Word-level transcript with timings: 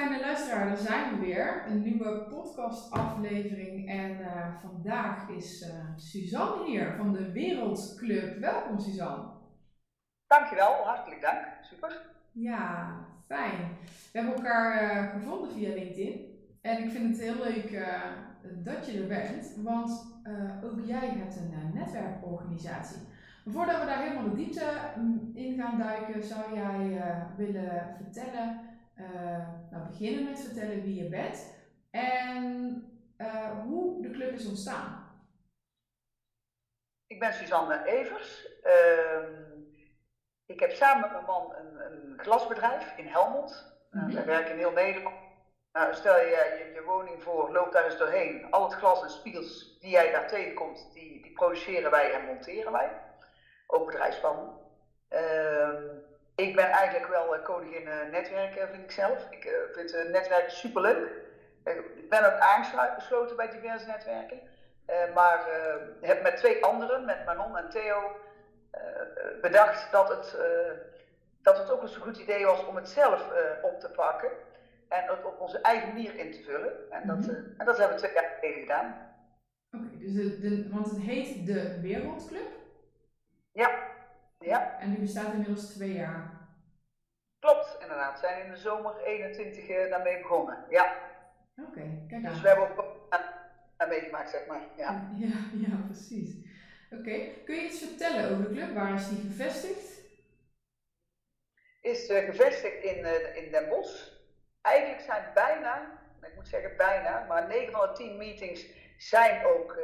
fijne 0.00 0.20
luisteraar, 0.20 0.66
daar 0.66 0.76
zijn 0.76 1.10
we 1.10 1.26
weer. 1.26 1.64
Een 1.66 1.82
nieuwe 1.82 2.26
podcastaflevering. 2.28 3.88
En 3.88 4.10
uh, 4.10 4.54
vandaag 4.60 5.28
is 5.28 5.62
uh, 5.62 5.74
Suzanne 5.96 6.66
hier 6.66 6.94
van 6.96 7.12
de 7.12 7.32
Wereldclub. 7.32 8.38
Welkom 8.38 8.78
Suzanne. 8.78 9.24
Dankjewel, 10.26 10.72
hartelijk 10.72 11.20
dank. 11.20 11.46
Super. 11.62 12.02
Ja, 12.32 12.94
fijn. 13.26 13.58
We 14.12 14.18
hebben 14.18 14.34
elkaar 14.34 14.82
uh, 14.82 15.12
gevonden 15.12 15.52
via 15.52 15.74
LinkedIn. 15.74 16.38
En 16.60 16.84
ik 16.84 16.90
vind 16.90 17.08
het 17.08 17.20
heel 17.20 17.44
leuk 17.44 17.86
dat 18.64 18.90
je 18.90 19.00
er 19.00 19.06
bent, 19.06 19.56
want 19.62 20.06
ook 20.64 20.80
jij 20.86 21.08
hebt 21.08 21.36
een 21.36 21.72
netwerkorganisatie. 21.74 22.98
Maar 23.44 23.54
voordat 23.54 23.80
we 23.80 23.86
daar 23.86 24.02
helemaal 24.02 24.30
de 24.30 24.36
diepte 24.36 24.64
mm, 24.96 25.30
in 25.34 25.60
gaan 25.60 25.78
duiken, 25.78 26.22
zou 26.22 26.54
jij 26.54 27.02
willen 27.36 27.96
vertellen 27.96 28.69
nou, 29.70 29.86
beginnen 29.86 30.24
met 30.24 30.40
vertellen 30.40 30.82
wie 30.82 31.02
je 31.02 31.08
bent 31.08 31.58
en 31.90 32.74
uh, 33.18 33.50
hoe 33.62 34.02
de 34.02 34.10
club 34.10 34.32
is 34.32 34.46
ontstaan. 34.46 35.00
Ik 37.06 37.18
ben 37.18 37.32
Suzanne 37.32 37.84
Evers. 37.86 38.48
Uh, 38.64 39.38
ik 40.46 40.60
heb 40.60 40.70
samen 40.70 41.00
met 41.00 41.12
mijn 41.12 41.24
man 41.24 41.54
een, 41.54 41.92
een 41.92 42.18
glasbedrijf 42.18 42.96
in 42.96 43.06
Helmond. 43.06 43.78
Mm 43.90 44.00
-hmm. 44.00 44.14
wij 44.14 44.24
werken 44.24 44.52
in 44.52 44.58
heel 44.58 44.72
Nederland. 44.72 45.16
Nou, 45.72 45.94
stel 45.94 46.16
je 46.16 46.26
je, 46.26 46.70
je 46.74 46.82
woning 46.82 47.22
voor, 47.22 47.52
loop 47.52 47.72
daar 47.72 47.84
eens 47.84 47.98
doorheen. 47.98 48.50
Al 48.50 48.64
het 48.64 48.74
glas 48.74 49.02
en 49.02 49.10
spiegels 49.10 49.78
die 49.80 49.90
jij 49.90 50.10
daar 50.10 50.28
tegenkomt, 50.28 50.90
die, 50.92 51.22
die 51.22 51.32
produceren 51.32 51.90
wij 51.90 52.12
en 52.12 52.24
monteren 52.24 52.72
wij. 52.72 53.00
Ook 53.66 53.86
bedrijfspanden. 53.86 54.58
Ehm, 55.08 55.86
ik 56.40 56.56
ben 56.56 56.68
eigenlijk 56.68 57.10
wel 57.10 57.36
uh, 57.36 57.44
koningin 57.44 57.86
uh, 57.86 58.10
netwerken, 58.10 58.68
vind 58.68 58.82
ik 58.82 58.90
zelf. 58.90 59.26
Ik 59.30 59.44
uh, 59.44 59.52
vind 59.72 60.10
netwerken 60.10 60.52
superleuk. 60.52 61.10
ik 61.64 62.08
ben 62.08 62.32
ook 62.32 62.38
aangesloten 62.38 63.36
bij 63.36 63.50
diverse 63.50 63.86
netwerken. 63.86 64.40
maar 65.14 65.46
heb 66.00 66.22
met 66.22 66.36
twee 66.36 66.64
anderen, 66.64 67.04
met 67.04 67.24
Manon 67.24 67.56
en 67.56 67.68
Theo, 67.68 68.16
bedacht 69.40 69.92
dat 69.92 70.08
het, 70.08 70.36
dat 71.42 71.58
het 71.58 71.70
ook 71.70 71.82
eens 71.82 71.94
een 71.94 72.00
goed 72.00 72.18
idee 72.18 72.46
was 72.46 72.66
om 72.66 72.76
het 72.76 72.88
zelf 72.88 73.24
op 73.62 73.80
te 73.80 73.90
pakken. 73.90 74.30
En 74.88 75.04
het 75.06 75.24
op 75.24 75.40
onze 75.40 75.60
eigen 75.60 75.88
manier 75.88 76.14
in 76.14 76.32
te 76.32 76.42
vullen. 76.42 76.90
En 76.90 77.06
dat, 77.06 77.16
mm 77.16 77.24
-hmm. 77.24 77.54
en 77.58 77.66
dat 77.66 77.78
hebben 77.78 77.96
we 77.96 78.02
twee 78.02 78.14
jaar 78.14 78.36
geleden 78.38 78.60
gedaan. 78.60 79.10
Oké, 79.72 79.84
okay, 79.84 79.98
dus 79.98 80.14
de, 80.14 80.38
de, 80.40 80.68
want 80.70 80.90
het 80.90 81.00
heet 81.00 81.46
de 81.46 81.80
Wereldclub? 81.80 82.48
Ja. 83.52 83.70
Ja. 84.44 84.78
En 84.80 84.90
die 84.90 85.00
bestaat 85.00 85.32
inmiddels 85.32 85.66
twee 85.66 85.92
jaar. 85.92 86.48
Klopt, 87.38 87.76
inderdaad. 87.80 88.20
We 88.20 88.26
zijn 88.26 88.44
in 88.44 88.50
de 88.50 88.56
zomer 88.56 88.96
21 89.02 89.68
uh, 89.68 89.90
daarmee 89.90 90.22
begonnen. 90.22 90.64
Ja. 90.70 90.96
Oké, 91.56 91.68
okay, 91.68 92.04
kijk 92.08 92.24
aan. 92.24 92.32
Dus 92.32 92.40
we 92.40 92.48
hebben 92.48 92.70
ook 92.70 93.06
aan 93.76 93.88
meegemaakt, 93.88 94.30
zeg 94.30 94.46
maar. 94.46 94.60
Ja, 94.76 95.10
ja, 95.24 95.36
ja 95.52 95.76
precies. 95.86 96.34
Oké, 96.90 97.00
okay. 97.00 97.42
kun 97.44 97.54
je 97.54 97.62
iets 97.62 97.84
vertellen 97.84 98.30
over 98.30 98.48
de 98.48 98.54
club? 98.54 98.74
Waar 98.74 98.94
is 98.94 99.08
die 99.08 99.20
gevestigd? 99.20 100.00
Is 101.80 102.08
uh, 102.08 102.24
gevestigd 102.24 102.82
in, 102.82 102.98
uh, 102.98 103.36
in 103.36 103.50
Den 103.50 103.68
Bosch. 103.68 104.08
Eigenlijk 104.60 105.00
zijn 105.00 105.24
bijna, 105.34 105.98
ik 106.22 106.34
moet 106.34 106.48
zeggen 106.48 106.76
bijna, 106.76 107.24
maar 107.28 107.48
9 107.48 107.72
van 107.72 107.88
de 107.88 107.92
10 107.92 108.16
meetings 108.16 108.66
zijn 108.98 109.46
ook 109.46 109.78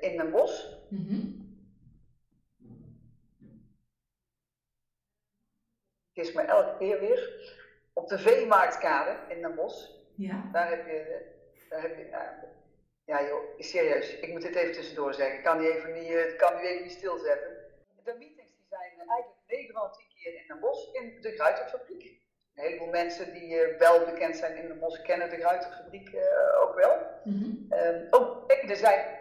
in 0.00 0.16
Den 0.16 0.30
Bosch. 0.30 0.66
Mm 0.88 1.06
-hmm. 1.08 1.39
Is 6.20 6.32
me 6.32 6.42
elke 6.42 6.76
keer 6.78 7.00
weer. 7.00 7.22
Op 7.92 8.08
de 8.08 8.18
Veemarktkade 8.18 9.16
in 9.28 9.42
Den 9.42 9.54
Bosch. 9.54 9.88
Ja. 10.16 10.48
Daar 10.52 10.70
heb 10.70 10.86
je, 10.86 11.26
daar 11.68 11.82
heb 11.82 11.96
je 11.96 12.04
uh, 12.04 12.48
ja 13.04 13.26
joh, 13.26 13.42
serieus, 13.58 14.18
ik 14.18 14.32
moet 14.32 14.42
dit 14.42 14.54
even 14.54 14.72
tussendoor 14.72 15.14
zeggen. 15.14 15.36
Ik 15.36 15.44
kan 15.44 15.58
die 15.58 15.76
even 15.76 15.92
niet, 15.92 16.10
uh, 16.10 16.36
kan 16.36 16.56
die 16.56 16.68
even 16.68 16.82
niet 16.82 16.92
stilzetten. 16.92 17.50
De 18.04 18.14
meetings 18.18 18.52
die 18.56 18.66
zijn 18.68 19.08
eigenlijk 19.08 19.38
9 19.46 19.74
van 19.74 19.92
10 19.92 20.06
keer 20.14 20.34
in 20.34 20.46
Den 20.46 20.60
Bosch 20.60 20.92
in 20.92 21.20
de 21.20 21.30
Gruiterfabriek. 21.30 22.02
Een 22.54 22.64
heleboel 22.64 22.88
mensen 22.88 23.32
die 23.32 23.54
uh, 23.54 23.78
wel 23.78 24.04
bekend 24.04 24.36
zijn 24.36 24.56
in 24.56 24.68
Den 24.68 24.78
Bosch 24.78 25.02
kennen 25.02 25.30
de 25.30 25.36
Gruiterfabriek 25.36 26.16
ook 26.60 26.74
wel. 26.74 26.96
Mm 27.24 27.42
-hmm. 27.42 27.78
um, 27.78 28.06
ook, 28.10 28.52
er 28.68 28.76
zijn 28.76 29.18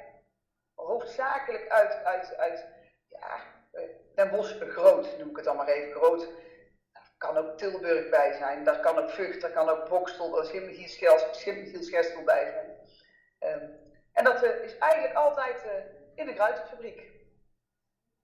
hoofdzakelijk 0.74 1.70
uit, 1.70 2.04
uit, 2.04 2.36
uit 2.36 2.66
ja, 3.08 3.42
Den 4.16 4.30
Bosch 4.30 4.56
groot, 4.60 5.18
noem 5.18 5.30
ik 5.30 5.36
het 5.36 5.46
dan 5.46 5.56
maar 5.56 5.68
even 5.68 5.92
groot 5.92 6.30
kan 7.20 7.38
ook 7.38 7.58
Tilburg 7.58 8.10
bij 8.10 8.34
zijn, 8.34 8.64
daar 8.64 8.80
kan 8.80 8.98
ook 8.98 9.10
Vught, 9.10 9.42
daar 9.42 9.52
kan 9.52 9.70
ook 9.70 9.90
Bokstel, 9.90 10.44
Schimmelgielsgestel 11.32 12.24
bij 12.24 12.52
zijn. 12.52 12.70
Um, 13.54 13.70
en 14.14 14.24
dat 14.24 14.44
uh, 14.44 14.64
is 14.64 14.78
eigenlijk 14.78 15.14
altijd 15.14 15.66
uh, 15.66 15.72
in 16.16 16.26
de 16.26 16.34
Gruitenfabriek. 16.34 17.12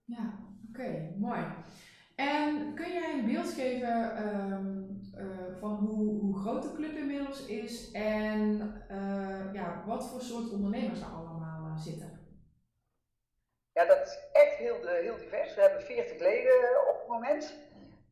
Ja, 0.04 0.40
oké, 0.70 0.82
okay, 0.82 1.14
mooi. 1.18 1.46
En 2.16 2.74
kun 2.76 2.94
jij 2.94 3.14
een 3.14 3.26
beeld 3.26 3.54
geven 3.54 4.28
um, 4.28 5.02
uh, 5.18 5.60
van 5.60 5.76
hoe, 5.76 6.20
hoe 6.20 6.38
groot 6.38 6.64
de 6.64 6.74
club 6.74 6.96
inmiddels 6.96 7.46
is 7.46 7.92
en 7.92 8.74
ja, 9.54 9.84
wat 9.86 10.10
voor 10.10 10.22
soort 10.22 10.52
ondernemers 10.52 11.02
er 11.02 11.08
allemaal 11.08 11.78
zitten? 11.78 12.20
Ja, 13.72 13.86
dat 13.86 14.08
is 14.08 14.20
echt 14.32 14.56
heel, 14.56 14.88
heel 14.88 15.18
divers. 15.18 15.56
We 15.56 15.62
hebben 15.62 15.82
40 15.82 16.20
leden 16.20 16.90
op 16.90 17.00
het 17.00 17.08
moment. 17.08 17.56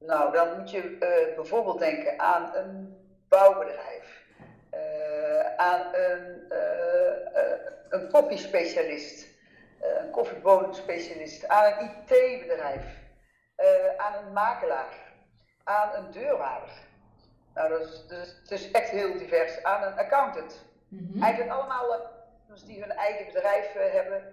Nou, 0.06 0.32
dan 0.32 0.60
moet 0.60 0.72
je 0.72 0.92
uh, 0.92 1.36
bijvoorbeeld 1.36 1.80
denken 1.80 2.20
aan 2.20 2.56
een 2.56 2.98
bouwbedrijf, 3.30 4.26
uh, 4.74 5.56
aan 5.56 5.94
een, 5.94 6.46
uh, 6.50 7.58
een 7.90 8.10
koffiespecialist, 8.12 9.28
een 9.80 10.10
koffiebodemspecialist, 10.10 11.48
aan 11.48 11.74
een 11.74 11.90
IT-bedrijf, 11.90 12.84
aan 13.98 14.26
een 14.26 14.34
makelaar, 14.34 15.14
aan 15.64 15.96
een 15.96 16.12
deurwaarder. 16.12 16.72
Nou, 17.54 17.70
dat 17.70 17.82
is, 17.82 18.08
dus, 18.08 18.40
het 18.42 18.52
is 18.52 18.72
echt 18.72 18.90
heel 18.90 19.18
divers. 19.18 19.64
Aan 19.64 19.84
een 19.84 19.98
accountant. 19.98 20.66
Mm 20.90 21.10
-hmm. 21.12 21.24
Eigenlijk 21.24 21.54
allemaal 21.54 22.12
dus 22.48 22.64
die 22.64 22.82
hun 22.82 22.92
eigen 22.92 23.26
bedrijf 23.26 23.74
hebben, 23.74 24.24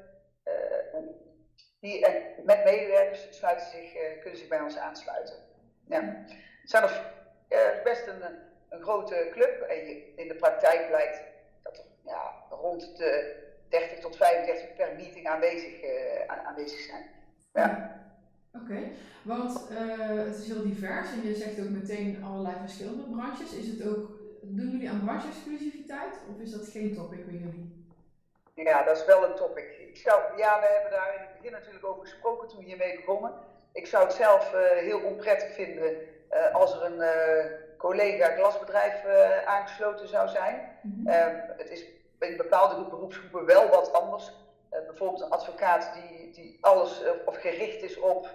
die, 1.80 2.06
en 2.06 2.44
met 2.44 2.64
medewerkers 2.64 3.26
sluiten 3.30 3.66
zich, 3.66 3.92
kunnen 4.20 4.38
zich 4.38 4.48
bij 4.48 4.60
ons 4.60 4.76
aansluiten. 4.76 5.49
Ja. 5.90 6.80
Nog, 6.80 7.00
uh, 7.48 7.82
best 7.84 8.06
een, 8.06 8.22
een 8.68 8.82
grote 8.82 9.28
club 9.32 9.60
en 9.60 9.76
je, 9.76 10.12
in 10.16 10.28
de 10.28 10.34
praktijk 10.34 10.88
blijkt 10.88 11.20
dat 11.62 11.78
er 11.78 11.84
ja, 12.04 12.32
rond 12.50 12.96
de 12.96 13.36
30 13.68 13.98
tot 13.98 14.16
35 14.16 14.74
per 14.74 14.94
meeting 14.96 15.26
aanwezig, 15.26 15.82
uh, 15.82 16.46
aanwezig 16.46 16.80
zijn. 16.80 17.04
Ja. 17.52 17.98
Oké, 18.52 18.64
okay. 18.64 18.92
want 19.22 19.70
uh, 19.70 20.24
het 20.24 20.36
is 20.36 20.46
heel 20.46 20.62
divers 20.62 21.12
en 21.12 21.22
je 21.22 21.34
zegt 21.34 21.60
ook 21.60 21.68
meteen 21.68 22.24
allerlei 22.24 22.54
verschillende 22.60 23.02
branches. 23.02 23.52
Is 23.52 23.66
het 23.66 23.88
ook, 23.88 24.10
doen 24.42 24.70
jullie 24.70 24.90
aan 24.90 25.04
branche-exclusiviteit 25.04 26.14
of 26.30 26.40
is 26.40 26.50
dat 26.50 26.68
geen 26.68 26.94
topic 26.94 27.26
bij 27.26 27.34
jullie? 27.34 27.78
Ja, 28.54 28.82
dat 28.82 28.96
is 28.96 29.04
wel 29.04 29.24
een 29.24 29.36
topic. 29.36 29.76
Ik 29.78 29.96
zou, 29.96 30.36
ja, 30.36 30.60
we 30.60 30.66
hebben 30.66 30.90
daar 30.90 31.14
in 31.14 31.20
het 31.20 31.36
begin 31.36 31.52
natuurlijk 31.52 31.84
over 31.84 32.02
gesproken 32.02 32.48
toen 32.48 32.58
we 32.58 32.64
hiermee 32.64 32.96
begonnen 32.96 33.32
ik 33.72 33.86
zou 33.86 34.04
het 34.04 34.12
zelf 34.12 34.54
uh, 34.54 34.60
heel 34.60 35.00
onprettig 35.00 35.53
vinden 35.53 35.97
uh, 36.32 36.54
als 36.54 36.75
er 36.75 36.84
een 36.84 36.98
uh, 36.98 37.53
collega 37.76 38.34
glasbedrijf 38.34 39.04
aangesloten 39.44 40.08
zou 40.08 40.28
zijn. 40.28 40.78
Mm 40.83 41.06
-hmm. 41.06 41.42
het 41.56 41.71
is 41.71 41.84
in 42.18 42.36
bepaalde 42.36 42.89
beroepsgroepen 42.89 43.44
wel 43.44 43.68
wat 43.68 43.92
anders. 43.92 44.33
bijvoorbeeld 44.71 45.21
een 45.21 45.30
advocaat 45.30 45.92
die, 45.94 46.30
die 46.33 46.59
alles 46.60 47.03
of 47.24 47.36
gericht 47.36 47.83
is 47.83 47.98
op 47.98 48.28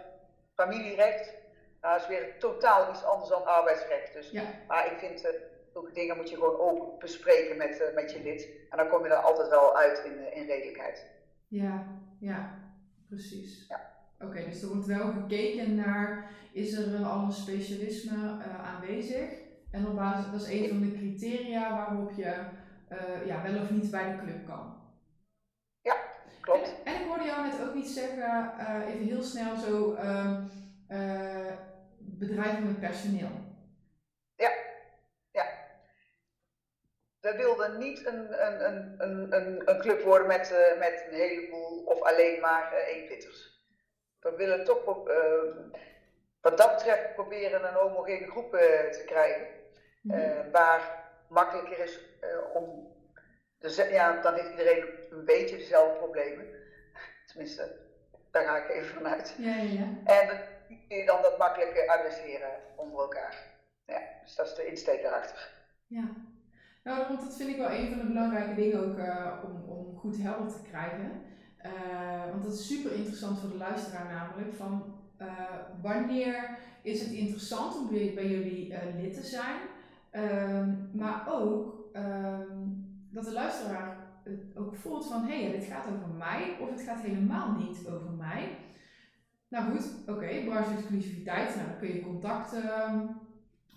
familierecht. 0.54 1.33
Dat 1.81 2.01
is 2.01 2.07
weer 2.07 2.39
totaal 2.39 2.89
iets 2.89 3.04
anders 3.04 3.30
dan 3.30 3.45
arbeidsrecht. 3.45 4.13
Dus, 4.13 4.30
ja. 4.30 4.44
Maar 4.68 4.92
ik 4.92 4.98
vind, 4.98 5.27
zulke 5.74 5.92
dingen 5.92 6.15
moet 6.18 6.30
je 6.30 6.36
gewoon 6.36 6.59
open 6.59 7.00
bespreken 7.00 7.57
met, 7.57 7.92
met 7.94 8.12
je 8.12 8.21
lid. 8.21 8.50
En 8.69 8.77
dan 8.77 8.89
kom 8.89 9.04
je 9.04 9.09
er 9.09 9.15
altijd 9.15 9.50
wel 9.50 9.77
uit 9.77 10.04
in, 10.06 10.33
in 10.33 10.45
redelijkheid. 10.45 11.06
Ja, 11.48 11.86
ja, 12.19 12.59
precies. 13.07 13.65
Ja. 13.68 13.94
Oké, 14.19 14.45
dus 14.45 14.62
er 14.62 14.67
wordt 14.67 14.85
wel 14.85 15.12
gekeken 15.12 15.75
naar, 15.75 16.31
is 16.51 16.73
er 16.73 17.06
al 17.06 17.23
een 17.23 17.31
specialisme 17.31 18.15
uh, 18.15 18.65
aanwezig? 18.65 19.29
En 19.71 19.88
op 19.88 19.95
basis, 19.95 20.31
dat 20.31 20.41
is 20.41 20.47
een 20.47 20.69
van 20.69 20.81
de 20.81 20.91
criteria 20.91 21.69
waarop 21.69 22.12
je 22.12 22.35
uh, 22.91 23.25
ja, 23.25 23.41
wel 23.44 23.62
of 23.62 23.71
niet 23.71 23.91
bij 23.91 24.12
de 24.12 24.17
club 24.17 24.45
kan. 24.45 24.83
Ja, 25.81 25.95
klopt. 26.41 26.75
En, 26.83 26.94
en 26.94 27.01
ik 27.01 27.07
hoorde 27.07 27.23
jou 27.23 27.47
net 27.47 27.67
ook 27.67 27.73
iets 27.75 27.94
zeggen, 27.94 28.53
uh, 28.59 28.88
even 28.88 29.06
heel 29.06 29.23
snel 29.23 29.57
zo, 29.57 29.94
ehm, 29.94 30.44
bedrijven 31.97 32.65
met 32.65 32.79
personeel. 32.79 33.31
Ja, 34.35 34.51
ja. 35.31 35.45
We 37.19 37.35
wilden 37.38 37.77
niet 37.77 38.06
een, 38.06 38.45
een, 38.45 39.01
een, 39.01 39.33
een, 39.33 39.69
een 39.69 39.79
club 39.79 40.01
worden 40.01 40.27
met, 40.27 40.75
met 40.79 41.06
een 41.09 41.15
heleboel 41.18 41.83
of 41.83 42.01
alleen 42.01 42.39
maar 42.41 42.73
eenpitters 42.73 43.55
we 44.31 44.36
willen 44.38 44.66
toch 44.66 45.07
uh, 45.07 45.16
wat 46.42 46.57
dat 46.57 46.74
betreft 46.75 47.13
proberen 47.13 47.68
een 47.68 47.74
homogene 47.74 48.30
groep 48.30 48.54
uh, 48.54 48.60
te 48.89 49.04
krijgen. 49.06 49.48
Mhm. 50.01 50.51
waar 50.51 51.10
makkelijker 51.30 51.80
is 51.80 52.00
om. 52.54 52.94
Dus 53.60 53.75
ja, 53.75 54.22
dan 54.22 54.33
heeft 54.33 54.50
iedereen 54.50 54.86
een 55.10 55.25
beetje 55.25 55.57
dezelfde 55.57 55.98
problemen. 55.98 56.45
Tenminste, 57.25 57.75
daar 58.31 58.44
ga 58.44 58.57
ik 58.57 58.69
even 58.69 58.95
vanuit. 58.95 59.36
Ja, 59.38 59.56
ja, 59.56 59.72
ja. 59.72 59.88
En 60.04 60.28
dan 60.28 60.38
kun 60.88 60.98
je 60.98 61.06
dan 61.06 61.21
dat 61.21 61.38
makkelijk 61.38 61.88
adresseren 61.88 62.50
onder 62.75 63.00
elkaar. 63.00 63.36
Ja, 63.86 64.01
dus 64.24 64.36
dat 64.36 64.48
is 64.48 64.56
de 64.56 64.66
insteek 64.66 65.01
daarachter. 65.01 65.54
Ja, 65.88 66.10
nou, 66.83 67.07
want 67.07 67.19
dat 67.19 67.36
vind 67.36 67.50
ik 67.50 67.57
wel 67.57 67.71
een 67.71 67.89
van 67.89 67.98
de 67.98 68.06
belangrijke 68.06 68.54
dingen 68.54 68.80
ook 68.80 68.98
uh, 68.98 69.44
om, 69.44 69.69
om 69.69 69.98
goed 69.98 70.18
helder 70.18 70.54
te 70.54 70.62
krijgen. 70.69 71.21
Uh, 71.65 72.31
want 72.31 72.44
dat 72.44 72.53
is 72.53 72.67
super 72.67 72.91
interessant 72.94 73.39
voor 73.39 73.50
de 73.50 73.57
luisteraar 73.57 74.13
namelijk. 74.13 74.53
Van 74.53 74.83
uh, 75.21 75.27
wanneer 75.81 76.57
is 76.81 77.01
het 77.01 77.12
interessant 77.12 77.75
om 77.75 77.88
bij, 77.89 78.12
bij 78.15 78.27
jullie 78.27 78.73
lid 79.01 79.13
te 79.13 79.23
zijn? 79.23 79.57
Ehm, 80.09 80.73
maar 80.91 81.27
ook 81.29 81.89
ehm, 81.94 82.47
dat 83.09 83.23
de 83.23 83.31
luisteraar 83.31 83.97
het 84.23 84.57
ook 84.57 84.75
voelt 84.75 85.06
van 85.06 85.25
hé, 85.25 85.44
hey, 85.44 85.51
dit 85.51 85.65
gaat 85.65 85.85
over 85.85 86.09
mij 86.17 86.57
of 86.59 86.69
het 86.69 86.81
gaat 86.81 87.00
helemaal 87.00 87.51
niet 87.51 87.88
over 87.88 88.11
mij. 88.11 88.57
Nou 89.47 89.71
goed, 89.71 89.85
oké, 90.01 90.11
okay, 90.11 90.44
branche-exclusiviteit, 90.44 91.56
nou 91.56 91.68
dan 91.68 91.77
kun 91.79 91.94
je 91.94 92.01
contacten 92.01 92.73
ehm, 92.73 93.00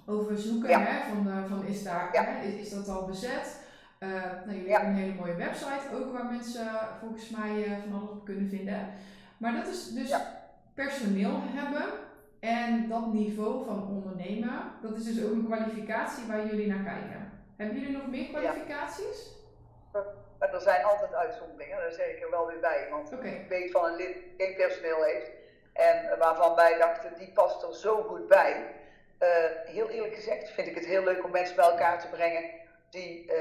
over 0.07 0.39
zoeken. 0.39 0.85
Hè, 0.85 1.15
van, 1.15 1.49
van 1.49 1.65
is, 1.67 1.83
daar, 1.83 2.09
hè, 2.13 2.47
is, 2.47 2.55
is, 2.55 2.71
dat 2.71 2.89
al 2.89 3.07
bezet? 3.07 3.68
Uh, 4.01 4.09
nou, 4.45 4.57
jullie 4.57 4.73
hebben 4.73 4.89
een 4.91 4.97
hele 4.97 5.15
mooie 5.15 5.35
website 5.35 5.95
ook 5.95 6.13
waar 6.13 6.25
mensen 6.25 6.67
volgens 7.01 7.31
mij 7.31 7.51
uh, 7.51 7.79
van 7.79 8.01
alles 8.01 8.11
op 8.11 8.25
kunnen 8.25 8.49
vinden. 8.49 8.89
Maar 9.39 9.53
dat 9.53 9.67
is 9.67 9.93
dus 9.93 10.15
personeel 10.75 11.41
hebben 11.43 11.85
en 12.41 12.89
dat 12.89 13.13
niveau 13.13 13.65
van 13.65 13.89
ondernemen, 13.89 14.73
dat 14.83 14.97
is 14.97 15.05
dus 15.05 15.25
ook 15.25 15.33
een 15.33 15.47
kwalificatie 15.47 16.27
waar 16.27 16.47
jullie 16.47 16.67
naar 16.67 16.85
kijken. 16.85 17.33
Hebben 17.57 17.79
jullie 17.81 17.97
nog 17.97 18.07
meer 18.07 18.29
kwalificaties? 18.29 19.37
Maar 20.39 20.53
er 20.55 20.61
zijn 20.61 20.85
altijd 20.85 21.15
uitzonderingen, 21.15 21.79
daar 21.79 21.93
zeg 21.93 22.07
ik 22.07 22.23
er 22.23 22.31
wel 22.31 22.47
weer 22.47 22.61
bij. 22.61 22.87
Want 22.91 23.13
ik 23.13 23.49
weet 23.49 23.71
van 23.71 23.85
een 23.85 23.97
lid 23.97 24.17
geen 24.37 24.55
personeel 24.55 25.03
heeft 25.03 25.31
en 25.73 26.19
waarvan 26.19 26.55
wij 26.55 26.79
dachten, 26.79 27.19
die 27.19 27.33
past 27.33 27.63
er 27.63 27.75
zo 27.75 28.03
goed 28.03 28.29
bij. 28.29 28.75
Uh, 29.23 29.29
heel 29.65 29.89
eerlijk 29.89 30.15
gezegd 30.15 30.51
vind 30.51 30.67
ik 30.67 30.75
het 30.75 30.87
heel 30.87 31.05
leuk 31.05 31.25
om 31.25 31.31
mensen 31.31 31.57
bij 31.57 31.65
elkaar 31.65 32.01
te 32.01 32.09
brengen 32.09 32.45
die, 32.91 33.25
uh, 33.27 33.35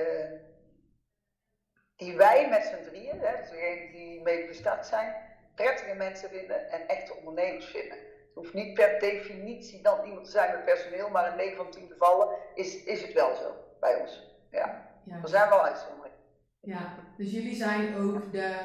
die 1.97 2.17
wij 2.17 2.49
met 2.49 2.63
z'n 2.63 2.89
drieën, 2.89 3.19
hè, 3.19 3.37
dus 3.41 3.49
degenen 3.49 3.91
die 3.91 4.21
mee 4.21 4.47
gestart 4.47 4.85
zijn, 4.85 5.15
prettige 5.55 5.95
mensen 5.95 6.29
vinden 6.29 6.71
en 6.71 6.87
echte 6.87 7.15
ondernemers 7.15 7.65
vinden. 7.65 7.97
Het 7.97 8.35
hoeft 8.45 8.53
niet 8.53 8.73
per 8.73 8.99
definitie 8.99 9.81
dan 9.81 10.05
iemand 10.05 10.25
te 10.25 10.31
zijn 10.31 10.51
met 10.51 10.65
personeel, 10.65 11.09
maar 11.09 11.31
in 11.31 11.37
9 11.37 11.55
van 11.55 11.71
10 11.71 11.87
gevallen 11.87 12.27
is, 12.53 12.83
is 12.83 13.01
het 13.01 13.13
wel 13.13 13.35
zo 13.35 13.55
bij 13.79 13.95
ons. 13.95 14.35
Ja. 14.51 14.89
ja. 15.03 15.19
Er 15.21 15.29
zijn 15.29 15.49
wel 15.49 15.63
uitzonderingen. 15.63 16.17
Ja, 16.59 16.95
dus 17.17 17.31
jullie 17.31 17.55
zijn 17.55 17.95
ook 17.95 18.31
de 18.31 18.55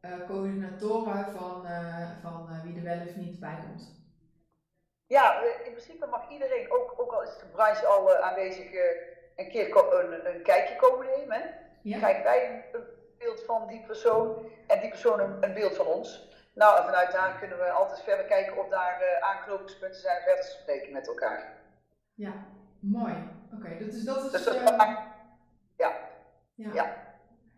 uh, 0.00 0.26
coördinatoren 0.26 1.30
van, 1.32 1.66
uh, 1.66 2.10
van 2.22 2.48
uh, 2.50 2.62
wie 2.62 2.76
er 2.76 2.82
wel 2.82 3.06
of 3.08 3.16
niet 3.16 3.40
bij 3.40 3.58
komt? 3.60 4.02
Ja, 5.06 5.42
in 5.42 5.70
principe 5.70 6.06
mag 6.06 6.30
iedereen, 6.30 6.72
ook, 6.72 6.94
ook 6.96 7.12
al 7.12 7.22
is 7.22 7.38
de 7.38 7.46
branche 7.52 7.86
al 7.86 8.16
aanwezig, 8.16 8.66
een 9.36 9.48
keer 9.48 9.76
een, 9.76 10.34
een, 10.34 10.42
kijkje 10.42 10.76
komen 10.76 11.06
nemen. 11.06 11.54
Ja. 11.84 11.98
Kijk, 11.98 12.22
wij 12.22 12.64
een, 12.72 12.82
beeld 13.18 13.44
van 13.44 13.66
die 13.68 13.82
persoon 13.86 14.46
en 14.66 14.80
die 14.80 14.88
persoon 14.88 15.20
een, 15.20 15.36
een, 15.40 15.54
beeld 15.54 15.76
van 15.76 15.86
ons. 15.86 16.32
Nou, 16.54 16.78
en 16.78 16.84
vanuit 16.84 17.12
daar 17.12 17.38
kunnen 17.38 17.58
we 17.58 17.70
altijd 17.70 18.00
verder 18.00 18.24
kijken 18.24 18.58
of 18.58 18.68
daar 18.68 19.18
aanknopingspunten 19.20 20.00
zijn 20.00 20.22
verder 20.22 20.44
te 20.44 20.50
spreken 20.50 20.92
met 20.92 21.08
elkaar. 21.08 21.52
Ja, 22.14 22.32
mooi. 22.78 23.14
Oké, 23.54 23.78
dat 23.78 23.92
is... 23.92 24.04
Dat 24.04 24.24
is 24.24 24.30
dus 24.30 24.44
dat, 24.44 24.54
ja. 25.76 25.92
ja. 26.54 26.72
ja. 26.72 26.96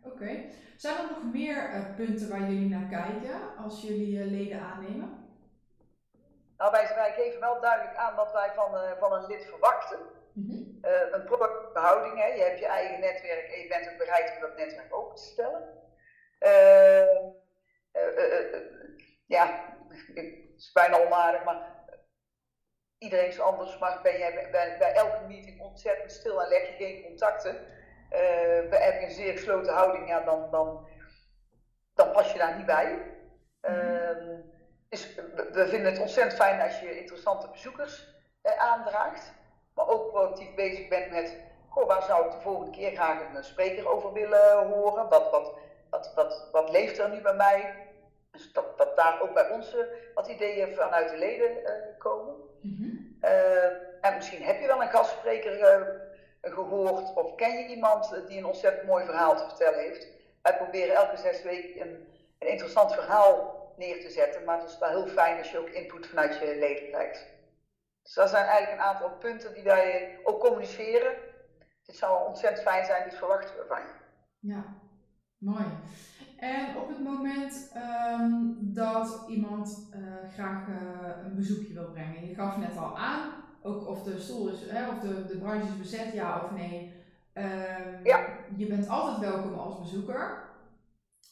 Oké. 0.02 0.44
Zijn 0.76 0.96
er 0.96 1.10
nog 1.10 1.32
meer 1.32 1.74
uh, 1.74 1.94
punten 1.96 2.28
waar 2.28 2.40
jullie 2.40 2.68
naar 2.68 2.88
kijken 2.88 3.40
als 3.64 3.82
jullie 3.82 4.24
uh, 4.24 4.30
leden 4.30 4.60
aannemen? 4.60 5.24
Nou, 6.56 6.70
wij, 6.70 6.92
wij, 6.94 7.12
geven 7.12 7.40
wel 7.40 7.60
duidelijk 7.60 7.96
aan 7.96 8.14
wat 8.14 8.32
wij 8.32 8.52
van, 8.54 8.74
uh, 8.74 8.80
van 8.98 9.12
een 9.12 9.26
lid 9.26 9.44
verwachten. 9.44 9.98
Mm 10.32 10.46
-hmm. 10.48 10.78
een 11.12 11.24
productbehouding, 11.76 12.18
hè. 12.18 12.26
je 12.26 12.42
hebt 12.42 12.58
je 12.58 12.66
eigen 12.66 13.00
netwerk 13.00 13.52
en 13.52 13.60
je 13.60 13.68
bent 13.68 13.88
ook 13.88 13.98
bereid 13.98 14.34
om 14.34 14.40
dat 14.40 14.56
netwerk 14.56 14.94
open 14.94 15.16
te 15.16 15.22
stellen. 15.22 15.68
Ehm, 16.38 17.24
ja, 19.26 19.74
het 20.14 20.34
is 20.56 20.72
bijna 20.72 21.04
onaardig, 21.04 21.44
maar 21.44 21.84
iedereen 22.98 23.28
is 23.28 23.40
anders. 23.40 23.78
Maar 23.78 24.02
ben 24.02 24.18
jij 24.18 24.50
bij, 24.50 24.92
elke 24.92 25.24
meeting 25.26 25.60
ontzettend 25.60 26.12
stil 26.12 26.42
en 26.42 26.48
leg 26.48 26.66
je 26.66 26.74
geen 26.74 27.02
contacten, 27.02 27.54
uh, 27.54 28.70
we 28.70 28.76
hebben 28.78 29.02
een 29.02 29.10
zeer 29.10 29.32
gesloten 29.32 29.72
houding, 29.72 30.08
ja, 30.08 30.20
dan, 30.20 30.50
dan, 30.50 30.88
dan 31.94 32.12
pas 32.12 32.32
je 32.32 32.38
daar 32.38 32.56
niet 32.56 32.66
bij. 32.66 33.14
Dus 34.88 35.14
we 35.52 35.66
vinden 35.68 35.92
het 35.92 36.00
ontzettend 36.00 36.36
fijn 36.36 36.60
als 36.60 36.80
je 36.80 36.98
interessante 36.98 37.50
bezoekers 37.50 38.14
eh, 38.42 38.58
aandraagt, 38.58 39.32
maar 39.74 39.88
ook 39.88 40.10
proactief 40.10 40.54
bezig 40.54 40.88
bent 40.88 41.10
met, 41.10 41.36
goh, 41.76 41.86
waar 41.86 42.02
zou 42.02 42.24
ik 42.24 42.32
de 42.32 42.40
volgende 42.40 42.70
keer 42.70 42.90
graag 42.90 43.34
een 43.34 43.44
spreker 43.44 43.88
over 43.88 44.12
willen 44.12 44.66
horen? 44.66 45.08
Wat, 45.08 45.30
wat, 45.30 45.54
wat, 45.90 46.12
wat, 46.14 46.48
wat 46.52 46.70
leeft 46.70 46.98
er 46.98 47.10
nu 47.10 47.20
bij 47.20 47.34
mij? 47.34 47.74
Dus 48.30 48.52
dat, 48.52 48.78
dat 48.78 48.96
daar 48.96 49.20
ook 49.22 49.34
bij 49.34 49.50
ons 49.50 49.76
wat 50.14 50.28
ideeën 50.28 50.74
vanuit 50.74 51.10
de 51.10 51.16
leden 51.16 51.50
uh, 51.50 51.70
komen. 51.98 52.34
Mm 52.60 52.76
-hmm. 52.76 53.16
en 54.00 54.14
misschien 54.14 54.42
heb 54.42 54.60
je 54.60 54.66
wel 54.66 54.82
een 54.82 54.88
gastspreker 54.88 55.58
gehoord 56.40 57.14
of 57.14 57.34
ken 57.34 57.58
je 57.58 57.66
iemand 57.66 58.22
die 58.26 58.38
een 58.38 58.46
ontzettend 58.46 58.86
mooi 58.86 59.04
verhaal 59.04 59.36
te 59.36 59.44
vertellen 59.44 59.78
heeft. 59.78 60.08
Wij 60.42 60.56
proberen 60.56 60.94
elke 60.94 61.16
zes 61.16 61.42
weken 61.42 61.80
een, 61.80 62.06
een 62.38 62.48
interessant 62.48 62.94
verhaal 62.94 63.56
neer 63.76 64.00
te 64.00 64.10
zetten, 64.10 64.44
maar 64.44 64.60
het 64.60 64.70
is 64.70 64.78
wel 64.78 64.88
heel 64.88 65.06
fijn 65.06 65.38
als 65.38 65.50
je 65.50 65.58
ook 65.58 65.68
input 65.68 66.06
vanuit 66.06 66.38
je 66.38 66.56
leden 66.58 66.88
krijgt. 66.88 67.26
Dus 68.02 68.14
dat 68.14 68.28
zijn 68.28 68.46
eigenlijk 68.46 68.72
een 68.72 68.86
aantal 68.86 69.10
punten 69.10 69.54
die 69.54 69.62
wij 69.62 70.18
ook 70.24 70.40
communiceren. 70.40 71.12
Het 71.86 71.96
zou 71.96 72.26
ontzettend 72.26 72.68
fijn 72.68 72.84
zijn, 72.84 73.04
dit 73.04 73.18
verwachten 73.18 73.56
we 73.56 73.64
van 73.68 73.78
je. 73.78 73.94
Ja, 74.38 74.64
mooi. 75.38 75.64
En 76.36 76.76
op 76.76 76.88
het 76.88 77.02
moment 77.02 77.72
um, 77.76 78.58
dat 78.60 79.24
iemand 79.28 79.88
uh, 79.94 80.32
graag 80.32 80.68
uh, 80.68 80.76
een 81.24 81.34
bezoekje 81.34 81.72
wil 81.72 81.90
brengen, 81.90 82.26
je 82.26 82.34
gaf 82.34 82.56
net 82.56 82.76
al 82.76 82.98
aan, 82.98 83.32
ook 83.62 83.88
of 83.88 84.02
de 84.02 84.18
stoel 84.18 84.48
is, 84.48 84.70
hè, 84.70 84.88
of 84.88 84.98
de, 84.98 85.26
de 85.26 85.38
branche 85.38 85.66
is 85.66 85.78
bezet, 85.78 86.12
ja 86.12 86.44
of 86.44 86.50
nee. 86.50 87.04
Um, 87.34 88.04
ja. 88.04 88.26
Je 88.56 88.66
bent 88.66 88.88
altijd 88.88 89.18
welkom 89.18 89.58
als 89.58 89.78
bezoeker. 89.78 90.44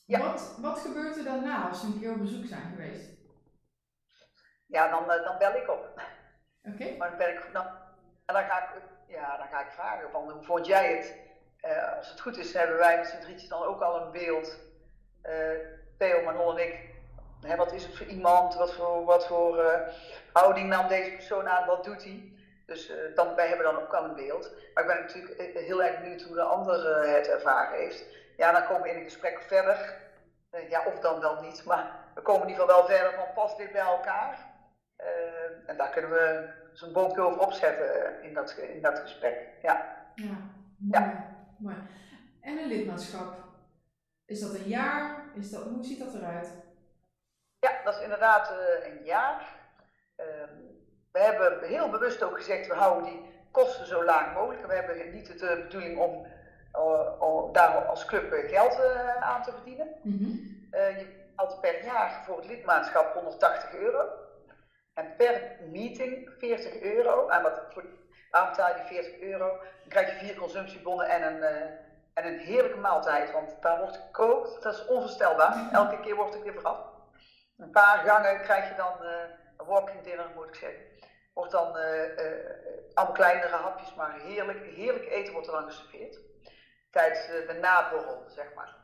Ja. 0.06 0.18
Wat, 0.18 0.58
wat 0.60 0.78
gebeurt 0.78 1.16
er 1.16 1.24
daarna 1.24 1.68
als 1.68 1.82
we 1.82 1.86
een 1.86 2.00
keer 2.00 2.12
op 2.12 2.18
bezoek 2.18 2.46
zijn 2.46 2.70
geweest? 2.70 3.10
Ja, 4.66 4.88
dan, 4.90 5.02
uh, 5.02 5.24
dan 5.24 5.38
bel 5.38 5.54
ik 5.54 5.70
op. 5.70 6.00
Oké. 6.62 6.96
Maar 6.98 7.08
dan 7.08 7.18
bel 7.18 7.28
ik, 7.28 7.50
dan, 7.52 7.66
en 8.24 8.34
dan 8.34 8.44
ga 8.44 8.58
ik, 8.58 8.82
ja, 9.06 9.36
dan 9.36 9.46
ga 9.46 9.60
ik 9.60 9.70
vragen 9.70 10.10
van 10.10 10.30
hoe 10.30 10.42
vond 10.42 10.66
jij 10.66 10.96
het? 10.96 11.14
Uh, 11.64 11.96
als 11.96 12.10
het 12.10 12.20
goed 12.20 12.38
is, 12.38 12.52
hebben 12.52 12.76
wij 12.76 12.96
met 12.96 13.40
z'n 13.40 13.48
dan 13.48 13.62
ook 13.62 13.80
al 13.82 14.00
een 14.00 14.10
beeld. 14.10 14.58
Uh, 15.22 15.32
Theo, 15.98 16.22
Manon 16.22 16.58
en 16.58 16.66
ik. 16.66 16.92
Hè, 17.40 17.56
wat 17.56 17.72
is 17.72 17.84
het 17.84 17.96
voor 17.96 18.06
iemand? 18.06 18.54
Wat 18.54 18.74
voor, 18.74 19.04
wat 19.04 19.26
voor 19.26 19.82
houding 20.32 20.68
nam 20.68 20.88
deze 20.88 21.10
persoon 21.10 21.48
aan, 21.48 21.66
wat 21.66 21.84
doet 21.84 22.04
hij? 22.04 22.32
Dus 22.66 22.92
dan, 23.14 23.34
wij 23.34 23.48
hebben 23.48 23.66
dan 23.66 23.82
ook 23.82 23.94
al 23.94 24.04
een 24.04 24.14
beeld. 24.14 24.50
Maar 24.74 24.84
ik 24.84 24.90
ben 24.90 25.00
natuurlijk 25.00 25.38
eh, 25.38 25.64
heel 25.64 25.82
erg 25.82 26.00
benieuwd 26.00 26.22
hoe 26.22 26.34
de 26.34 26.42
ander 26.42 27.06
het 27.08 27.28
ervaren 27.28 27.78
heeft. 27.78 28.04
Ja, 28.36 28.52
dan 28.52 28.66
komen 28.66 28.82
we 28.82 28.90
in 28.90 28.96
een 28.96 29.02
gesprek 29.02 29.42
verder. 29.42 30.02
Ja, 30.68 30.84
of 30.86 31.00
dan 31.00 31.20
wel 31.20 31.40
niet. 31.40 31.64
Maar 31.64 31.90
we 32.14 32.22
komen 32.22 32.42
in 32.42 32.48
ieder 32.48 32.64
geval 32.64 32.78
wel 32.80 32.96
verder 32.96 33.12
van 33.14 33.32
past 33.34 33.56
dit 33.56 33.72
bij 33.72 33.80
elkaar? 33.80 34.53
En 35.66 35.76
daar 35.76 35.90
kunnen 35.90 36.10
we 36.10 36.48
zo'n 36.72 36.92
boompje 36.92 37.20
over 37.20 37.40
opzetten 37.40 38.22
in, 38.22 38.34
dat, 38.34 38.56
in 38.56 38.82
dat 38.82 38.98
gesprek. 38.98 39.48
Ja, 39.62 39.96
ja 40.14 40.36
mooi, 40.76 41.04
ja. 41.04 41.26
mooi. 41.58 41.76
En 42.40 42.58
een 42.58 42.68
lidmaatschap? 42.68 43.34
Is 44.24 44.40
dat 44.40 44.54
een 44.54 44.68
jaar? 44.68 45.24
Is 45.34 45.50
dat, 45.50 45.62
hoe 45.62 45.84
ziet 45.84 45.98
dat 45.98 46.14
eruit? 46.14 46.48
Ja, 47.58 47.80
dat 47.84 47.94
is 47.94 48.02
inderdaad 48.02 48.52
een 48.82 49.04
jaar. 49.04 49.56
Ehm, 50.16 50.54
we 51.12 51.18
hebben 51.18 51.68
heel 51.68 51.90
bewust 51.90 52.22
ook 52.22 52.36
gezegd, 52.36 52.66
we 52.66 52.74
houden 52.74 53.10
die 53.10 53.32
kosten 53.50 53.86
zo 53.86 54.04
laag 54.04 54.34
mogelijk. 54.34 54.66
We 54.66 54.74
hebben 54.74 55.12
niet 55.12 55.38
de 55.38 55.60
bedoeling 55.62 55.98
om 55.98 56.26
uh, 56.74 57.52
daar 57.52 57.84
als 57.84 58.04
club 58.04 58.32
geld 58.32 58.80
aan 59.20 59.42
te 59.42 59.52
verdienen. 59.52 59.88
Mm 60.02 60.18
-hmm. 60.18 60.68
uh, 60.72 60.98
je 60.98 61.06
betaalt 61.36 61.60
per 61.60 61.84
jaar 61.84 62.22
voor 62.24 62.36
het 62.36 62.46
lidmaatschap 62.46 63.14
180 63.14 63.74
euro. 63.74 64.08
En 64.94 65.16
per 65.16 65.56
meeting 65.70 66.30
40 66.38 66.80
euro. 66.80 67.28
En 67.28 67.42
wat, 67.42 67.62
voor, 67.70 67.84
waarom 68.30 68.50
betaal 68.50 68.68
je 68.68 68.74
die 68.74 69.02
40 69.02 69.20
euro? 69.20 69.48
Dan 69.58 69.88
krijg 69.88 70.10
je 70.10 70.26
vier 70.26 70.36
consumptiebonnen 70.36 71.08
en 71.08 71.22
een, 71.22 71.42
en 72.14 72.26
een 72.26 72.38
heerlijke 72.38 72.78
maaltijd. 72.78 73.32
Want 73.32 73.62
daar 73.62 73.78
wordt 73.78 73.96
gekookt, 73.96 74.62
dat 74.62 74.74
is 74.74 74.86
onvoorstelbaar. 74.86 75.72
Elke 75.72 76.00
keer 76.00 76.14
wordt 76.14 76.34
er 76.34 76.42
weer 76.42 76.52
veraf. 76.52 76.78
Een 77.56 77.70
paar 77.70 77.98
gangen 77.98 78.40
krijg 78.40 78.68
je 78.68 78.74
dan 78.74 78.92
walking 79.66 80.02
dinner 80.02 80.30
moet 80.34 80.46
ik 80.46 80.54
zeggen. 80.54 80.82
wordt 81.34 81.52
dan 81.52 81.76
allemaal 82.94 83.14
kleinere 83.14 83.56
hapjes, 83.56 83.94
maar 83.94 84.20
heerlijk, 84.20 84.74
heerlijk 84.74 85.10
eten 85.10 85.32
wordt 85.32 85.46
er 85.48 85.52
dan 85.52 85.70
geserveerd. 85.70 86.18
Tijdens 86.90 87.26
de 87.26 87.58
naborrel, 87.60 88.24
zeg 88.28 88.54
maar. 88.54 88.76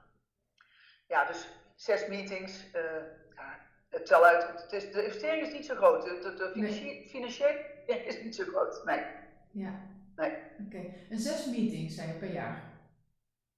Ja, 1.06 1.24
dus 1.24 1.48
zes 1.74 2.06
meetings. 2.06 2.66
Het 3.90 4.06
tel 4.06 4.24
uit, 4.24 4.46
het 4.62 4.72
is, 4.72 4.92
de 4.92 5.04
investering 5.04 5.46
is 5.46 5.52
niet 5.52 5.66
zo 5.66 5.74
groot. 5.74 6.02
De, 6.02 6.34
de, 6.54 7.06
financieel 7.08 7.54
is 7.86 8.22
niet 8.22 8.34
zo 8.34 8.44
groot, 8.44 8.84
nee. 8.84 9.04
Ja. 9.50 9.72
Nee. 10.16 10.36
Oké. 10.66 10.94
En 11.10 11.18
zes 11.18 11.46
meetings 11.46 11.94
zijn 11.94 12.18
per 12.18 12.30
jaar? 12.32 12.62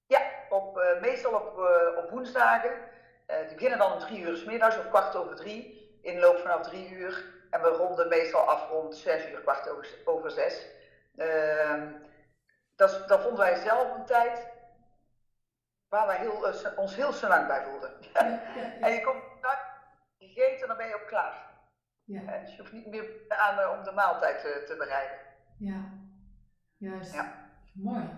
Ja, 0.05 0.21
op, 0.49 0.77
uh, 0.77 1.01
meestal 1.01 1.33
op, 1.33 1.57
uh, 1.57 1.97
op 1.97 2.09
woensdagen. 2.09 2.71
Uh, 2.71 3.47
die 3.47 3.53
beginnen 3.53 3.77
dan 3.77 3.91
om 3.91 3.99
drie 3.99 4.21
uur 4.21 4.37
s 4.37 4.43
middags 4.43 4.77
of 4.77 4.89
kwart 4.89 5.15
over 5.15 5.35
drie. 5.35 5.81
Inloop 6.01 6.37
vanaf 6.37 6.67
drie 6.67 6.89
uur. 6.89 7.25
En 7.49 7.61
we 7.61 7.67
ronden 7.67 8.07
meestal 8.07 8.41
af 8.41 8.69
rond 8.69 8.95
zes 8.95 9.29
uur, 9.29 9.39
kwart 9.39 9.69
over, 9.69 9.87
over 10.05 10.31
zes. 10.31 10.65
Ehm, 11.17 11.87
dat, 12.75 13.07
dat 13.07 13.21
vonden 13.21 13.39
wij 13.39 13.55
zelf 13.55 13.95
een 13.95 14.05
tijd 14.05 14.47
waar 15.89 16.07
wij 16.07 16.17
heel, 16.17 16.45
ons 16.75 16.95
heel 16.95 17.13
lang 17.21 17.47
bij 17.47 17.63
voelden. 17.63 17.93
Ja, 18.13 18.25
ja, 18.25 18.41
ja. 18.55 18.79
en 18.87 18.93
je 18.93 19.01
komt 19.01 19.23
gegeten 20.33 20.61
en 20.61 20.67
dan 20.67 20.77
ben 20.77 20.87
je 20.87 21.01
ook 21.01 21.07
klaar. 21.07 21.51
Ja. 22.03 22.39
dus 22.39 22.55
je 22.55 22.61
hoeft 22.61 22.71
niet 22.71 22.87
meer 22.87 23.09
aan 23.27 23.77
om 23.77 23.83
de 23.83 23.91
maaltijd 23.91 24.41
te, 24.41 24.63
te 24.67 24.75
bereiden. 24.75 25.17
Ja, 25.57 25.89
juist. 26.77 27.13
Ja. 27.13 27.43
Mooi. 27.73 28.09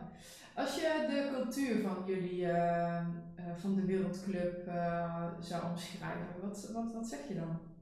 Als 0.56 0.76
je 0.76 1.06
de 1.10 1.30
cultuur 1.36 1.82
van 1.82 2.04
jullie, 2.06 2.42
uh, 2.42 3.02
uh, 3.40 3.56
van 3.56 3.76
de 3.76 3.86
Wereldclub, 3.86 4.70
zou 5.40 5.64
omschrijven, 5.64 6.42
wat, 6.42 6.70
wat, 6.74 6.94
wat 6.94 7.08
zeg 7.08 7.20
je 7.28 7.36
dan? 7.36 7.74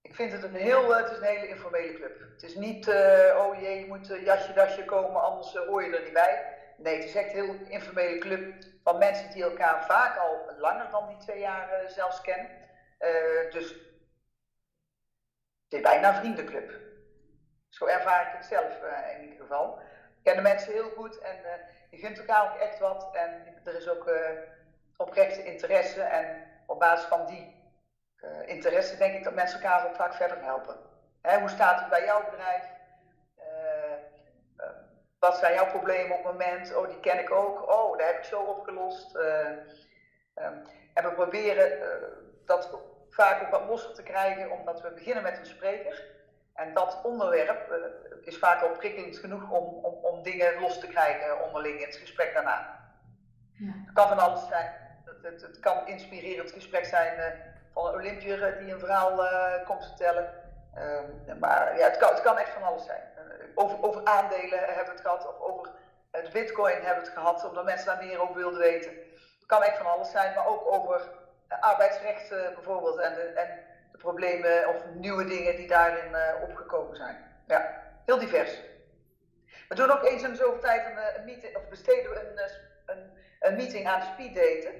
Ik 0.00 0.14
vind 0.14 0.32
het 0.32 0.42
een 0.42 0.54
heel, 0.54 0.96
het 0.96 1.10
is 1.10 1.16
een 1.16 1.24
hele 1.24 1.48
informele 1.48 1.94
club. 1.94 2.20
Het 2.32 2.42
is 2.42 2.54
niet, 2.54 2.88
oh 3.36 3.60
jee, 3.60 3.78
je 3.78 3.86
moet 3.88 4.06
jasje, 4.24 4.52
dasje 4.52 4.84
komen, 4.84 5.22
anders 5.22 5.56
hoor 5.56 5.84
je 5.84 5.96
er 5.96 6.02
niet 6.02 6.12
bij. 6.12 6.56
Nee, 6.76 6.94
het 6.94 7.04
is 7.04 7.14
echt 7.14 7.34
een 7.34 7.44
heel 7.44 7.54
informele 7.68 8.18
club 8.18 8.54
van 8.82 8.98
mensen 8.98 9.32
die 9.32 9.42
elkaar 9.42 9.84
vaak 9.84 10.16
al 10.16 10.54
langer 10.58 10.90
dan 10.90 11.08
die 11.08 11.16
twee 11.16 11.40
jaar 11.40 11.82
zelfs 11.86 12.20
kennen. 12.20 12.50
Dus 13.50 13.70
het 15.64 15.80
is 15.80 15.80
bijna 15.80 16.08
een 16.08 16.14
vriendenclub. 16.14 16.72
Zo 17.68 17.86
ervaar 17.86 18.26
ik 18.26 18.32
het 18.32 18.44
zelf 18.44 18.78
in 19.16 19.22
ieder 19.22 19.40
geval 19.40 19.82
kennen 20.22 20.42
mensen 20.42 20.72
heel 20.72 20.90
goed 20.90 21.18
en 21.18 21.36
uh, 21.36 21.50
je 21.90 21.96
gunt 21.96 22.18
elkaar 22.18 22.52
ook 22.52 22.60
echt 22.60 22.78
wat. 22.78 23.08
En 23.12 23.60
er 23.64 23.74
is 23.74 23.88
ook 23.88 24.10
oprechte 24.96 25.44
interesse. 25.44 26.02
En 26.02 26.50
op 26.66 26.78
basis 26.78 27.08
van 27.08 27.26
die 27.26 27.60
interesse 28.46 28.96
denk 28.96 29.14
ik 29.14 29.24
dat 29.24 29.34
mensen 29.34 29.60
elkaar 29.60 29.86
ook 29.86 29.94
vaak 29.94 30.14
verder 30.14 30.42
helpen. 30.42 30.76
Hè, 31.22 31.38
hoe 31.38 31.48
staat 31.48 31.80
het 31.80 31.88
bij 31.88 32.04
jouw 32.04 32.24
bedrijf? 32.30 32.80
wat 35.18 35.36
zijn 35.36 35.54
jouw 35.54 35.66
problemen 35.66 36.18
op 36.18 36.24
het 36.24 36.32
moment? 36.32 36.74
Oh, 36.74 36.88
die 36.88 37.00
ken 37.00 37.18
ik 37.18 37.30
ook. 37.30 37.72
Oh, 37.72 37.98
daar 37.98 38.06
heb 38.06 38.16
ik 38.16 38.24
zo 38.24 38.40
opgelost. 38.40 39.14
Um, 39.14 39.66
en 40.94 41.04
we 41.04 41.12
proberen 41.14 41.78
dat 42.44 42.70
vaak 43.12 43.42
ook 43.42 43.50
wat 43.50 43.68
losser 43.68 43.94
te 43.94 44.02
krijgen, 44.02 44.50
omdat 44.50 44.80
we 44.80 44.90
beginnen 44.90 45.22
met 45.22 45.38
een 45.38 45.46
spreker. 45.46 46.04
En 46.54 46.74
dat 46.74 47.00
onderwerp 47.02 47.70
uh, 47.70 47.76
is 48.26 48.38
vaak 48.38 48.62
al 48.62 48.76
prikkelend 48.76 49.16
genoeg 49.16 49.50
om, 49.50 49.84
om, 49.84 49.94
om 49.94 50.22
dingen 50.22 50.60
los 50.60 50.80
te 50.80 50.86
krijgen 50.86 51.44
onderling 51.44 51.80
in 51.80 51.86
het 51.86 51.96
gesprek 51.96 52.34
daarna. 52.34 52.80
Ja. 53.52 53.72
Het 53.84 53.94
kan 53.94 54.08
van 54.08 54.18
alles 54.18 54.48
zijn. 54.48 54.72
Het, 55.04 55.22
het, 55.22 55.42
het 55.42 55.60
kan 55.60 55.86
inspirerend 55.86 56.50
gesprek 56.50 56.84
zijn 56.84 57.18
uh, 57.18 57.24
van 57.72 57.86
een 57.86 57.94
Olympiër 57.94 58.58
die 58.58 58.72
een 58.72 58.78
verhaal 58.78 59.24
uh, 59.24 59.66
komt 59.66 59.84
vertellen. 59.84 60.34
Ehm, 60.74 61.38
maar 61.38 61.78
ja, 61.78 61.84
het 61.84 61.96
kan, 61.96 62.08
het 62.08 62.20
kan 62.20 62.38
echt 62.38 62.50
van 62.50 62.62
alles 62.62 62.84
zijn. 62.84 63.02
over, 63.54 63.82
over 63.82 64.04
aandelen 64.04 64.58
hebben 64.58 64.84
we 64.84 64.90
het 64.90 65.00
gehad, 65.00 65.28
of 65.28 65.40
over 65.40 65.70
het 66.10 66.32
bitcoin 66.32 66.74
hebben 66.74 67.02
we 67.02 67.08
het 67.08 67.18
gehad, 67.18 67.48
omdat 67.48 67.64
mensen 67.64 67.86
daar 67.86 68.04
meer 68.04 68.20
over 68.20 68.34
wilden 68.34 68.58
weten. 68.58 68.90
Het 69.38 69.46
kan 69.46 69.62
echt 69.62 69.76
van 69.76 69.86
alles 69.86 70.10
zijn, 70.10 70.34
maar 70.34 70.46
ook 70.46 70.72
over 70.72 71.02
arbeidsrecht 71.60 72.28
bijvoorbeeld 72.28 72.98
en, 72.98 73.14
de, 73.14 73.20
en 73.20 73.58
de 73.92 73.98
problemen 73.98 74.68
of 74.68 74.84
nieuwe 74.94 75.24
dingen 75.24 75.56
die 75.56 75.68
daarin 75.68 76.16
opgekomen 76.42 76.96
zijn. 76.96 77.16
Ja 77.46 77.82
heel 78.04 78.18
divers. 78.18 78.60
We 79.68 79.74
doen 79.74 79.90
ook 79.90 80.04
eens 80.04 80.22
in 80.22 80.36
zoveel 80.36 80.60
tijd 80.60 80.86
een, 80.86 80.98
eh, 80.98 81.16
een 81.16 81.24
meeting, 81.24 81.56
of 81.56 81.68
besteden 81.68 82.30
een, 82.30 82.38
eh, 82.38 82.52
een, 82.86 83.10
een 83.40 83.56
meeting 83.56 83.86
aan 83.86 84.02
speeddaten. 84.02 84.72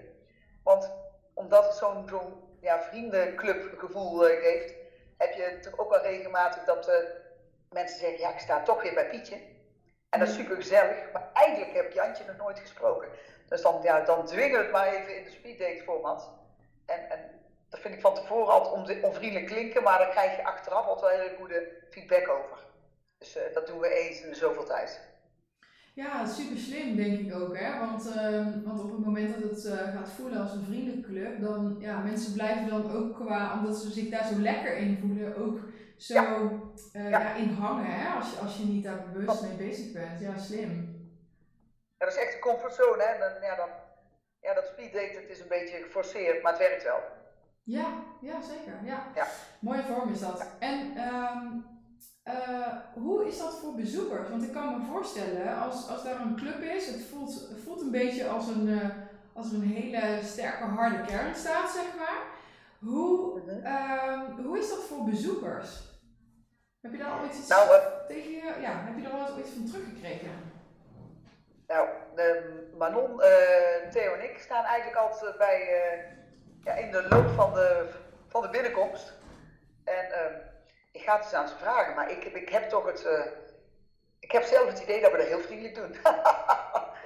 Want 0.63 0.91
omdat 1.35 1.65
het 1.65 1.75
zo'n 1.75 2.09
zo'n 2.09 2.59
ja, 2.61 2.83
vriendenclubgevoel 2.83 4.19
geeft, 4.19 4.75
heb 5.19 5.33
je 5.33 5.59
toch 5.61 5.79
ook 5.79 5.91
wel 5.91 6.03
regelmatig 6.03 6.65
dat 6.65 6.89
uh, 6.89 6.95
mensen 7.71 7.99
zeggen, 7.99 8.19
ja, 8.19 8.33
ik 8.33 8.39
sta 8.39 8.63
toch 8.63 8.83
weer 8.83 8.95
bij 8.95 9.09
Pietje. 9.09 9.37
En 10.09 10.19
dat 10.19 10.29
is 10.29 10.35
super 10.35 10.57
gezellig, 10.57 11.13
maar 11.13 11.31
eigenlijk 11.33 11.73
heb 11.73 11.93
Jantje 11.93 12.25
nog 12.25 12.37
nooit 12.37 12.59
gesproken. 12.59 13.09
Dus 13.49 13.63
dan, 13.63 13.83
ja, 13.83 14.01
dan 14.01 14.27
dwingen 14.27 14.59
we 14.59 14.63
het 14.63 14.73
maar 14.73 14.87
even 14.87 15.17
in 15.17 15.25
de 15.25 15.31
speeddate 15.31 15.83
format. 15.85 16.31
En, 16.87 17.11
en 17.11 17.19
dat 17.69 17.81
vind 17.81 17.95
ik 17.95 18.01
van 18.01 18.15
tevoren 18.15 18.53
altijd 18.53 19.03
onvriendelijk 19.03 19.47
klinken, 19.47 19.83
maar 19.83 19.99
daar 19.99 20.11
krijg 20.11 20.37
je 20.37 20.45
achteraf 20.45 20.87
altijd 20.87 21.17
wel 21.17 21.21
hele 21.21 21.37
goede 21.39 21.69
feedback 21.91 22.29
over. 22.29 22.59
Dus 23.19 23.37
uh, 23.37 23.43
dat 23.55 23.67
doen 23.67 23.79
we 23.79 23.89
eens 23.89 24.21
in 24.21 24.35
zoveel 24.35 24.65
tijd. 24.65 25.11
Ja, 25.95 26.27
super 26.27 26.59
slim 26.59 26.97
denk 26.97 27.19
ik 27.19 27.35
ook. 27.35 27.57
Hè? 27.57 27.79
Want, 27.79 28.07
uh, 28.07 28.65
want 28.65 28.81
op 28.81 28.91
het 28.91 29.05
moment 29.05 29.41
dat 29.41 29.51
het 29.51 29.65
uh, 29.65 29.73
gaat 29.73 30.11
voelen 30.11 30.41
als 30.41 30.53
een 30.53 30.65
vriendenclub, 30.65 31.41
dan 31.41 31.77
ja, 31.79 31.99
mensen 31.99 32.33
blijven 32.33 32.69
dan 32.69 32.93
ook 32.93 33.15
qua, 33.15 33.59
omdat 33.59 33.77
ze 33.77 33.91
zich 33.91 34.09
daar 34.09 34.27
zo 34.27 34.39
lekker 34.39 34.77
in 34.77 34.99
voelen, 35.01 35.37
ook 35.37 35.61
zo 35.97 36.15
ja. 36.15 36.39
Uh, 36.93 37.11
ja. 37.11 37.21
ja. 37.21 37.35
in 37.35 37.49
hangen. 37.49 37.87
Hè? 37.87 38.15
Als, 38.15 38.31
je, 38.31 38.39
als 38.39 38.57
je 38.57 38.65
niet 38.65 38.85
daar 38.85 39.11
bewust 39.13 39.43
mee 39.43 39.69
bezig 39.69 39.93
bent. 39.93 40.21
Ja, 40.21 40.39
slim. 40.39 41.01
Ja, 41.99 42.07
dat 42.07 42.15
is 42.15 42.23
echt 42.23 42.35
een 42.35 42.41
comfortzone. 42.41 43.03
Hè? 43.03 43.19
Dan, 43.19 43.43
ja, 43.43 43.57
dan, 43.57 43.69
ja, 44.43 44.55
dat 44.55 44.67
speeddate 44.67 45.21
het 45.21 45.31
is 45.31 45.41
een 45.41 45.49
beetje 45.49 45.77
geforceerd, 45.77 46.43
maar 46.43 46.53
het 46.53 46.61
werkt 46.61 46.83
wel. 46.83 47.01
Ja, 47.63 48.05
ja 48.21 48.43
zeker. 48.43 48.81
Ja. 48.85 49.07
ja. 49.15 49.27
Mooie 49.61 49.83
vorm 49.83 50.13
is 50.13 50.21
dat. 50.21 50.47
En 50.59 50.99
um, 50.99 51.65
uh, 52.25 52.77
hoe 52.93 53.27
is 53.27 53.39
dat 53.39 53.59
voor 53.59 53.75
bezoekers? 53.75 54.29
Want 54.29 54.43
ik 54.43 54.53
kan 54.53 54.79
me 54.79 54.87
voorstellen, 54.87 55.59
als, 55.59 55.89
als 55.89 56.03
daar 56.03 56.21
een 56.21 56.37
club 56.37 56.61
is, 56.61 56.87
het 56.87 57.05
voelt, 57.05 57.49
het 57.49 57.61
voelt 57.65 57.81
een 57.81 57.91
beetje 57.91 58.29
als 58.29 58.49
een, 58.49 58.69
uh, 58.69 58.89
als 59.33 59.53
een 59.53 59.63
hele 59.63 60.23
sterke 60.23 60.65
harde 60.65 61.05
kern 61.05 61.35
staat, 61.35 61.71
zeg 61.71 61.97
maar. 61.97 62.23
Hoe, 62.79 63.41
uh, 63.47 64.45
hoe 64.45 64.59
is 64.59 64.69
dat 64.69 64.83
voor 64.83 65.05
bezoekers? 65.05 65.91
Heb 66.81 66.93
je 66.93 66.99
daar 66.99 67.19
al 67.19 67.25
iets 67.25 67.49
nou, 67.49 67.69
tegen 68.09 68.31
je, 68.31 68.57
ja, 68.61 68.85
heb 68.85 68.97
je 68.97 69.03
daar 69.03 69.13
wel 69.13 69.39
iets 69.39 69.51
van 69.51 69.65
teruggekregen? 69.65 70.31
Nou, 71.67 71.89
Manon, 72.77 73.19
Theo 73.91 74.15
en 74.15 74.23
ik 74.31 74.39
staan 74.39 74.65
eigenlijk 74.65 74.97
altijd 74.97 75.39
bij, 75.39 75.61
ja, 76.65 76.75
in 76.75 76.91
de 76.91 77.09
loop 77.09 77.29
van 77.29 77.55
de, 77.55 77.89
van 78.29 78.43
de 78.43 78.49
binnenkomst. 78.49 79.13
En 79.85 80.13
ehm, 80.13 80.35
ik 80.93 81.03
ga 81.03 81.17
het 81.17 81.25
eens 81.25 81.35
aan 81.35 81.49
ze 81.49 81.57
vragen, 81.57 81.95
maar 81.95 82.11
ik, 82.11 82.25
ik 82.25 82.49
heb 82.49 82.69
toch 82.69 82.87
het. 82.87 83.05
Uh, 83.05 83.27
ik 84.21 84.33
heb 84.33 84.43
zelf 84.43 84.67
het 84.67 84.81
idee 84.81 85.01
dat 85.01 85.11
we 85.11 85.17
dat 85.17 85.27
heel 85.27 85.41
vriendelijk 85.41 85.75
doen. 85.75 85.93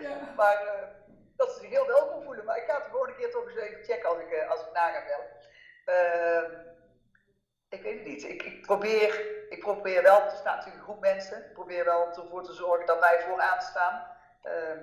ja. 0.07 0.33
Maar 0.37 0.89
dat 1.37 1.53
ze 1.53 1.61
zich 1.61 1.71
heel 1.71 1.87
welkom 1.87 2.23
voelen. 2.23 2.45
Maar 2.45 2.57
ik 2.57 2.65
ga 2.65 2.75
het 2.75 2.85
de 2.85 2.91
volgende 2.91 3.17
keer 3.17 3.31
toch 3.31 3.49
eens 3.49 3.57
even 3.57 3.85
checken 3.85 4.09
als 4.09 4.19
ik, 4.19 4.47
als 4.49 4.61
ik 4.61 4.73
na 4.73 4.91
ga 4.91 5.03
bellen. 5.05 5.31
Ehm, 5.85 6.53
ik 7.69 7.83
weet 7.83 7.99
het 7.99 8.07
niet. 8.07 8.25
Ik, 8.25 8.43
ik, 8.43 8.63
probeer, 8.63 9.21
ik 9.49 9.61
probeer 9.61 10.03
wel, 10.03 10.23
er 10.23 10.31
staat 10.31 10.57
natuurlijk 10.57 10.77
een 10.77 10.83
groep 10.83 11.01
mensen. 11.01 11.39
Ik 11.39 11.53
probeer 11.53 11.85
wel 11.85 12.09
ervoor 12.09 12.45
te 12.45 12.53
zorgen 12.53 12.87
dat 12.87 13.01
wij 13.01 13.21
vooraan 13.21 13.61
staan. 13.63 14.07
Ehm, 14.43 14.79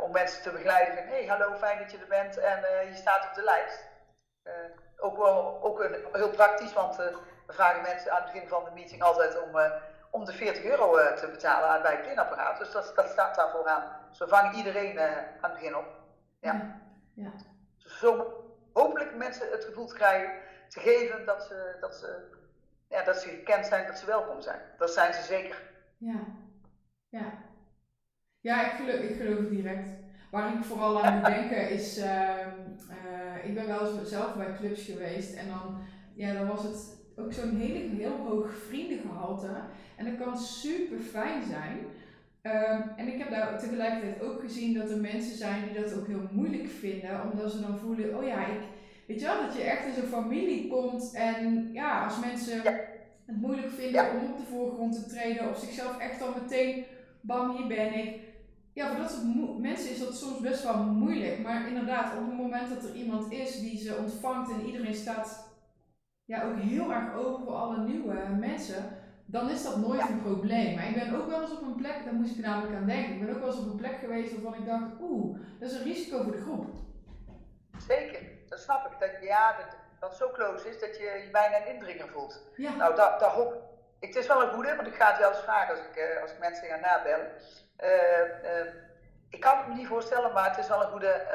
om 0.00 0.12
mensen 0.12 0.42
te 0.42 0.50
begeleiden 0.50 0.94
van, 0.94 1.06
hey, 1.06 1.26
hallo, 1.26 1.54
fijn 1.54 1.78
dat 1.78 1.90
je 1.90 1.98
er 1.98 2.06
bent 2.06 2.38
en 2.38 2.60
je 2.86 2.94
staat 2.94 3.28
op 3.28 3.34
de 3.34 3.42
lijst. 3.42 3.84
ook 4.98 5.16
wel 5.16 5.62
ook 5.62 5.80
een, 5.80 6.04
heel 6.12 6.30
praktisch, 6.30 6.72
want 6.72 6.96
we 6.96 7.18
vragen 7.46 7.82
mensen 7.82 8.12
aan 8.12 8.22
het 8.22 8.32
begin 8.32 8.48
van 8.48 8.64
de 8.64 8.70
meeting 8.70 9.02
altijd 9.02 9.42
om, 9.42 9.60
om 10.10 10.24
de 10.24 10.32
40 10.32 10.64
euro 10.64 11.14
te 11.14 11.28
betalen 11.30 11.82
bij 11.82 12.00
het. 12.04 12.58
Dus 12.58 12.70
dat, 12.70 12.92
dat 12.94 13.08
staat 13.08 13.34
daar 13.34 13.50
vooraan. 13.50 14.06
Dus 14.08 14.18
we 14.18 14.28
vangen 14.28 14.54
iedereen 14.54 15.00
aan 15.00 15.50
het 15.50 15.52
begin 15.52 15.76
op. 15.76 15.86
Ja. 16.40 16.80
ja. 17.14 17.30
Dus 17.78 17.98
zo 17.98 18.44
hopelijk 18.72 19.14
mensen 19.14 19.50
het 19.50 19.64
gevoel 19.64 19.86
te 19.86 19.94
krijgen, 19.94 20.32
te 20.68 20.80
geven 20.80 21.24
dat 21.24 21.42
ze, 21.42 21.76
dat 21.80 21.94
ze, 21.94 22.30
ja, 22.88 23.02
dat 23.02 23.16
ze 23.16 23.28
gekend 23.28 23.66
zijn, 23.66 23.86
dat 23.86 23.98
ze 23.98 24.06
welkom 24.06 24.40
zijn. 24.40 24.60
Dat 24.78 24.90
zijn 24.90 25.14
ze 25.14 25.22
zeker. 25.22 25.62
Ja, 25.98 26.20
ja. 27.08 27.32
Ja, 28.46 28.72
ik 28.72 28.72
geloof, 28.72 29.00
ik 29.00 29.16
geloof 29.16 29.48
direct. 29.50 29.88
Waar 30.30 30.54
ik 30.54 30.64
vooral 30.64 31.02
aan 31.02 31.14
moet 31.14 31.26
denken 31.26 31.70
is, 31.70 31.98
uh, 31.98 33.44
ik 33.44 33.54
ben 33.54 33.66
wel 33.66 33.80
eens 33.80 34.10
zelf 34.10 34.34
bij 34.34 34.54
clubs 34.56 34.82
geweest 34.82 35.34
en 35.34 35.46
dan, 35.48 35.78
ja, 36.14 36.32
dan 36.32 36.46
was 36.46 36.62
het 36.62 36.96
ook 37.16 37.32
zo'n 37.32 37.56
hele, 37.56 37.78
heel 37.78 38.16
hoog 38.16 38.56
vriendengehalte. 38.68 39.50
En 39.96 40.04
dat 40.04 40.16
kan 40.24 40.38
super 40.38 40.98
fijn 40.98 41.42
zijn. 41.42 41.76
Um, 42.42 42.82
en 42.96 43.08
ik 43.08 43.18
heb 43.18 43.30
daar 43.30 43.58
tegelijkertijd 43.58 44.22
ook 44.22 44.40
gezien 44.40 44.74
dat 44.74 44.90
er 44.90 45.00
mensen 45.00 45.36
zijn 45.36 45.62
die 45.64 45.82
dat 45.82 45.98
ook 45.98 46.06
heel 46.06 46.28
moeilijk 46.30 46.68
vinden, 46.68 47.30
omdat 47.30 47.52
ze 47.52 47.60
dan 47.60 47.78
voelen, 47.78 48.16
oh 48.16 48.26
ja, 48.26 48.46
ik, 48.46 48.60
weet 49.06 49.20
je 49.20 49.26
wel, 49.26 49.42
dat 49.42 49.56
je 49.56 49.62
echt 49.62 49.86
in 49.86 49.94
zo'n 49.94 50.22
familie 50.22 50.68
komt 50.68 51.12
en 51.14 51.70
ja, 51.72 52.04
als 52.04 52.20
mensen 52.20 52.62
het 53.24 53.40
moeilijk 53.40 53.70
vinden 53.70 54.10
om 54.10 54.30
op 54.30 54.36
de 54.36 54.44
voorgrond 54.50 54.94
te 54.94 55.10
treden 55.10 55.50
of 55.50 55.58
zichzelf 55.58 55.98
echt 55.98 56.22
al 56.22 56.34
meteen, 56.42 56.84
bam, 57.20 57.56
hier 57.56 57.66
ben 57.66 57.94
ik. 57.94 58.25
Ja, 58.76 58.88
voor 58.88 59.00
dat 59.00 59.10
soort 59.10 59.58
mensen 59.58 59.90
is 59.90 59.98
dat 59.98 60.16
soms 60.16 60.40
best 60.40 60.62
wel 60.62 60.76
moeilijk. 60.76 61.42
Maar 61.42 61.68
inderdaad, 61.68 62.12
op 62.18 62.26
het 62.26 62.36
moment 62.36 62.68
dat 62.68 62.84
er 62.84 62.94
iemand 62.94 63.32
is 63.32 63.60
die 63.60 63.78
ze 63.78 63.96
ontvangt 63.96 64.50
en 64.50 64.66
iedereen 64.66 64.94
staat 64.94 65.48
ja, 66.24 66.42
ook 66.42 66.56
heel 66.56 66.92
erg 66.92 67.14
open 67.14 67.44
voor 67.44 67.54
alle 67.54 67.78
nieuwe 67.78 68.14
mensen, 68.38 68.84
dan 69.26 69.50
is 69.50 69.62
dat 69.62 69.76
nooit 69.76 70.08
een 70.08 70.22
probleem. 70.22 70.74
Maar 70.74 70.88
ik 70.88 70.94
ben 70.94 71.20
ook 71.20 71.26
wel 71.26 71.40
eens 71.40 71.52
op 71.52 71.62
een 71.62 71.74
plek, 71.74 72.04
daar 72.04 72.14
moest 72.14 72.38
ik 72.38 72.44
namelijk 72.44 72.74
aan 72.74 72.86
denken, 72.86 73.12
ik 73.14 73.20
ben 73.20 73.34
ook 73.34 73.40
wel 73.40 73.48
eens 73.48 73.58
op 73.58 73.70
een 73.70 73.76
plek 73.76 73.96
geweest 73.96 74.32
waarvan 74.32 74.60
ik 74.60 74.66
dacht, 74.66 74.86
oeh, 75.00 75.38
dat 75.58 75.70
is 75.70 75.76
een 75.76 75.84
risico 75.84 76.22
voor 76.22 76.32
de 76.32 76.40
groep. 76.40 76.66
Zeker, 77.88 78.20
dat 78.48 78.60
snap 78.60 78.86
ik. 78.86 79.00
Dat, 79.00 79.10
ja, 79.22 79.56
dat, 79.56 79.76
dat 80.00 80.16
zo 80.16 80.30
close 80.32 80.68
is 80.68 80.80
dat 80.80 80.96
je 80.96 81.22
je 81.24 81.28
bijna 81.32 81.56
een 81.56 81.74
indringer 81.74 82.08
voelt. 82.08 82.42
Ja. 82.56 82.74
Nou, 82.74 82.96
daar, 82.96 83.18
daar 83.18 83.30
hoop 83.30 83.52
ik. 83.52 83.65
Het 84.00 84.16
is 84.16 84.26
wel 84.26 84.42
een 84.42 84.52
goede, 84.52 84.76
want 84.76 84.88
ik 84.88 84.94
ga 84.94 85.10
het 85.10 85.18
wel 85.18 85.30
eens 85.30 85.40
vragen 85.40 85.74
als 85.74 85.84
ik, 85.84 85.96
uh, 85.96 86.22
als 86.22 86.30
ik 86.30 86.38
mensen 86.38 86.68
ga 86.68 86.76
nabellen. 86.76 87.26
Uh, 87.80 87.88
uh, 88.44 88.72
ik 89.28 89.40
kan 89.40 89.58
het 89.58 89.68
me 89.68 89.74
niet 89.74 89.86
voorstellen, 89.86 90.32
maar 90.32 90.50
het 90.50 90.58
is 90.58 90.68
wel 90.68 90.82
een 90.82 90.90
goede, 90.90 91.26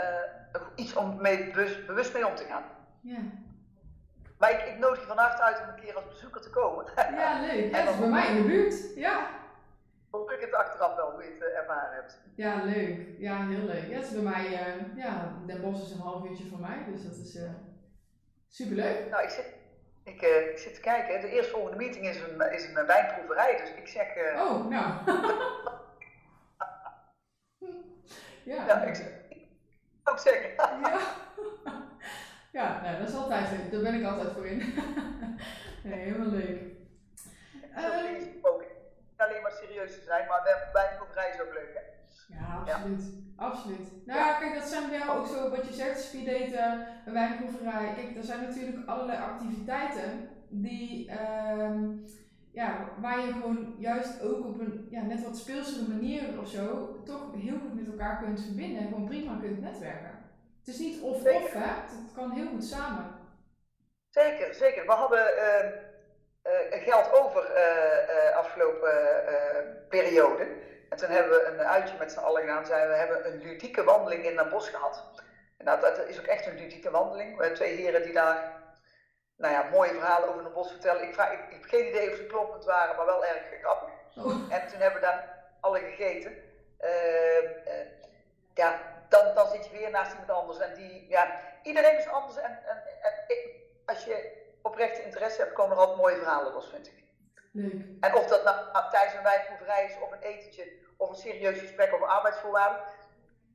iets 0.75 0.95
om 0.95 1.21
mee 1.21 1.51
bewust, 1.51 1.85
bewust 1.85 2.13
mee 2.13 2.27
om 2.27 2.35
te 2.35 2.43
gaan. 2.43 2.63
Ja. 3.01 3.19
Maar 4.41 4.51
ik, 4.51 4.61
ik 4.61 4.77
nodig 4.77 4.99
je 4.99 5.05
van 5.07 5.17
harte 5.17 5.41
uit 5.41 5.61
om 5.61 5.67
een 5.67 5.81
keer 5.81 5.95
als 5.95 6.07
bezoeker 6.07 6.41
te 6.41 6.49
komen. 6.49 6.85
Ja, 6.95 7.39
leuk. 7.41 7.71
Ja, 7.73 7.85
dat 7.85 7.93
is 7.93 7.99
bij 7.99 8.09
mij 8.09 8.27
in 8.27 8.35
de 8.35 8.47
buurt. 8.47 8.95
Ja. 8.95 9.29
Hoop 10.11 10.31
ik 10.31 10.41
het 10.41 10.53
achteraf 10.53 10.95
wel 10.95 11.11
hoe 11.11 11.23
je 11.23 11.37
het 11.39 11.53
ervaren 11.53 11.95
hebt. 11.95 12.21
Ja, 12.35 12.63
leuk. 12.63 13.07
Ja, 13.17 13.47
heel 13.47 13.65
leuk. 13.65 13.87
Ja, 13.87 13.95
het 13.95 14.05
is 14.05 14.11
bij 14.11 14.21
mij, 14.21 14.45
uh, 14.45 14.97
ja, 14.97 15.33
Den 15.45 15.61
Bosch 15.61 15.81
is 15.81 15.91
een 15.91 15.99
half 15.99 16.25
uurtje 16.25 16.49
van 16.49 16.59
mij, 16.59 16.85
dus 16.91 17.03
dat 17.03 17.15
is 17.15 17.35
uh, 17.35 17.49
superleuk. 18.47 19.09
Nou, 19.09 19.23
ik 19.23 19.29
zit, 19.29 19.45
ik, 20.03 20.21
uh, 20.21 20.49
ik 20.49 20.57
zit 20.57 20.73
te 20.73 20.79
kijken. 20.79 21.21
De 21.21 21.29
eerstvolgende 21.29 21.77
meeting 21.77 22.07
is 22.07 22.19
een, 22.19 22.51
is 22.51 22.65
een 22.65 22.85
wijnproeverij, 22.85 23.57
dus 23.57 23.69
ik 23.75 23.87
zeg... 23.87 24.07
oh, 24.35 24.69
nou. 24.69 24.93
ja, 28.51 28.65
ja, 28.65 28.81
ik, 28.81 28.97
ik 29.29 29.47
ook 30.03 30.19
zeggen. 30.19 30.49
ja. 30.57 30.99
Ja, 32.51 32.81
nou, 32.81 32.97
dat 32.97 33.09
is 33.09 33.15
altijd. 33.15 33.71
Daar 33.71 33.81
ben 33.81 33.93
ik 33.93 34.05
altijd 34.05 34.31
voor 34.33 34.45
in. 34.45 34.57
nee, 35.83 35.99
helemaal 35.99 36.27
leuk. 36.27 36.61
Ook 38.41 38.63
alleen 39.25 39.41
maar 39.41 39.51
serieus 39.51 39.93
te 39.93 40.01
zijn, 40.01 40.27
maar 40.27 40.69
bij 40.73 40.87
een 40.89 40.97
proeverij 40.97 41.29
is 41.29 41.41
ook 41.41 41.53
leuk, 41.53 41.73
hè? 41.73 41.83
Ja, 42.35 42.73
absoluut. 42.73 43.03
Ja. 43.03 43.19
Absoluut. 43.35 44.05
Nou 44.05 44.19
ja, 44.19 44.33
kijk, 44.33 44.53
dat 44.53 44.67
zijn 44.67 44.89
wel 44.89 45.15
ook 45.15 45.27
zo 45.27 45.49
wat 45.49 45.67
je 45.67 45.73
zegt, 45.73 46.01
speeddaten, 46.01 46.87
wijnproeverij. 47.05 47.93
Kijk, 47.95 48.15
er 48.15 48.23
zijn 48.23 48.41
natuurlijk 48.41 48.87
allerlei 48.87 49.19
activiteiten 49.19 50.29
die, 50.49 51.11
um, 51.61 52.05
ja, 52.51 52.89
waar 52.99 53.19
je 53.19 53.31
gewoon 53.31 53.75
juist 53.77 54.21
ook 54.21 54.45
op 54.45 54.59
een 54.59 54.87
ja, 54.89 55.01
net 55.01 55.23
wat 55.23 55.37
speelsere 55.37 55.87
manier 55.87 56.39
of 56.39 56.47
zo, 56.47 56.95
toch 57.05 57.33
heel 57.35 57.59
goed 57.59 57.73
met 57.73 57.87
elkaar 57.87 58.19
kunt 58.23 58.41
verbinden 58.41 58.81
en 58.81 58.87
gewoon 58.87 59.05
prima 59.05 59.37
kunt 59.39 59.61
netwerken. 59.61 60.19
Het 60.59 60.67
is 60.67 60.79
niet 60.79 61.01
of-of, 61.01 61.53
hè? 61.53 61.59
Het 61.61 62.13
kan 62.13 62.31
heel 62.31 62.47
goed 62.47 62.63
samen. 62.63 63.05
Zeker, 64.09 64.53
zeker. 64.53 64.85
We 64.85 64.91
hadden 64.91 65.19
uh, 65.19 65.90
geld 66.69 67.11
over 67.11 67.51
uh, 67.55 68.35
afgelopen 68.35 68.91
periode. 69.89 70.47
En 70.89 70.97
toen 70.97 71.09
hebben 71.09 71.31
we 71.31 71.45
een 71.45 71.67
uitje 71.67 71.97
met 71.97 72.11
z'n 72.11 72.19
allen 72.19 72.41
gedaan. 72.41 72.65
Zijn 72.65 72.87
we 72.87 72.93
hebben 72.93 73.25
een 73.25 73.41
ludieke 73.41 73.83
wandeling 73.83 74.25
in 74.25 74.37
een 74.37 74.49
bos 74.49 74.69
gehad. 74.69 75.03
En 75.57 75.65
dat, 75.65 75.81
dat 75.81 76.07
is 76.07 76.19
ook 76.19 76.25
echt 76.25 76.45
een 76.45 76.57
ludieke 76.57 76.91
wandeling. 76.91 77.29
We 77.37 77.43
hebben 77.43 77.59
twee 77.59 77.75
heren 77.75 78.03
die 78.03 78.13
daar 78.13 78.59
nou 79.37 79.53
ja, 79.53 79.69
mooie 79.71 79.93
verhalen 79.93 80.29
over 80.29 80.45
een 80.45 80.53
bos 80.53 80.71
vertellen. 80.71 81.03
Ik, 81.03 81.13
vraag, 81.13 81.31
ik, 81.31 81.39
ik 81.39 81.51
heb 81.51 81.63
geen 81.63 81.87
idee 81.87 82.09
of 82.09 82.15
ze 82.15 82.25
kloppend 82.25 82.65
waren, 82.65 82.95
maar 82.95 83.05
wel 83.05 83.25
erg 83.25 83.41
grappig. 83.61 83.89
Oh. 84.15 84.53
En 84.53 84.67
toen 84.67 84.79
hebben 84.79 84.99
we 84.99 85.05
daar 85.05 85.45
alle 85.59 85.79
gegeten. 85.79 86.35
ja, 88.53 88.79
dan, 89.09 89.35
dan 89.35 89.47
zit 89.47 89.65
je 89.65 89.77
weer 89.77 89.89
naast 89.89 90.11
iemand 90.11 90.31
anders. 90.31 90.59
En 90.59 90.73
die, 90.73 91.07
ja, 91.09 91.39
iedereen 91.63 91.97
is 91.97 92.07
anders. 92.07 92.37
En, 92.37 92.59
en, 92.65 92.83
en 93.01 93.25
als 93.85 94.03
je 94.05 94.40
oprechte 94.61 95.03
interesse 95.03 95.41
hebt, 95.41 95.53
komen 95.53 95.71
er 95.71 95.81
altijd 95.81 95.97
mooie 95.97 96.15
verhalen 96.15 96.53
los, 96.53 96.69
vind 96.69 96.87
ik. 96.87 97.03
Leuk. 97.51 97.85
En 97.99 98.15
of 98.15 98.25
dat 98.27 98.43
nou 98.43 98.89
tijdens 98.91 99.15
een 99.15 99.23
wijnproeverij 99.23 99.85
is, 99.85 99.95
of 100.03 100.11
een 100.11 100.21
etentje, 100.21 100.71
of 100.97 101.09
een 101.09 101.15
serieus 101.15 101.59
gesprek 101.59 101.93
over 101.93 102.07
arbeidsvoorwaarden. 102.07 102.81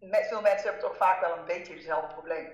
Met 0.01 0.27
veel 0.27 0.41
mensen 0.41 0.71
hebben 0.71 0.89
toch 0.89 0.97
vaak 0.97 1.21
wel 1.21 1.37
een 1.37 1.45
beetje 1.45 1.75
dezelfde 1.75 2.15
probleem. 2.15 2.49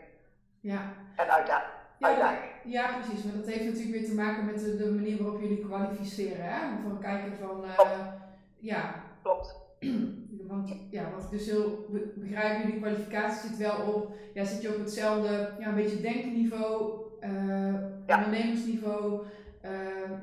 Ja. 0.60 0.94
En 1.16 1.32
uitdaging. 1.32 1.80
Ja, 1.98 2.38
ja, 2.64 2.98
precies. 2.98 3.24
Maar 3.24 3.36
dat 3.36 3.46
heeft 3.46 3.64
natuurlijk 3.64 3.90
weer 3.90 4.04
te 4.04 4.14
maken 4.14 4.44
met 4.44 4.58
de, 4.58 4.76
de 4.76 4.90
manier 4.90 5.22
waarop 5.22 5.40
jullie 5.40 5.66
kwalificeren. 5.66 6.44
Hè? 6.44 6.58
Van 6.82 7.00
kijken 7.00 7.38
van, 7.38 7.64
uh, 7.64 8.06
ja. 8.58 8.94
Klopt. 9.22 9.56
Want 10.48 10.74
ja, 10.90 11.02
ik 11.02 11.30
dus 11.30 11.46
heel 11.46 11.86
begrijp, 12.14 12.62
jullie 12.62 12.80
kwalificatie 12.80 13.48
zit 13.48 13.58
wel 13.58 13.92
op, 13.92 14.14
ja, 14.34 14.44
zit 14.44 14.62
je 14.62 14.68
op 14.68 14.78
hetzelfde, 14.78 15.54
ja, 15.58 15.66
een 15.66 15.74
beetje 15.74 16.00
denkniveau. 16.00 17.00
Ondernemersniveau. 18.06 19.22
Uh, 19.64 19.70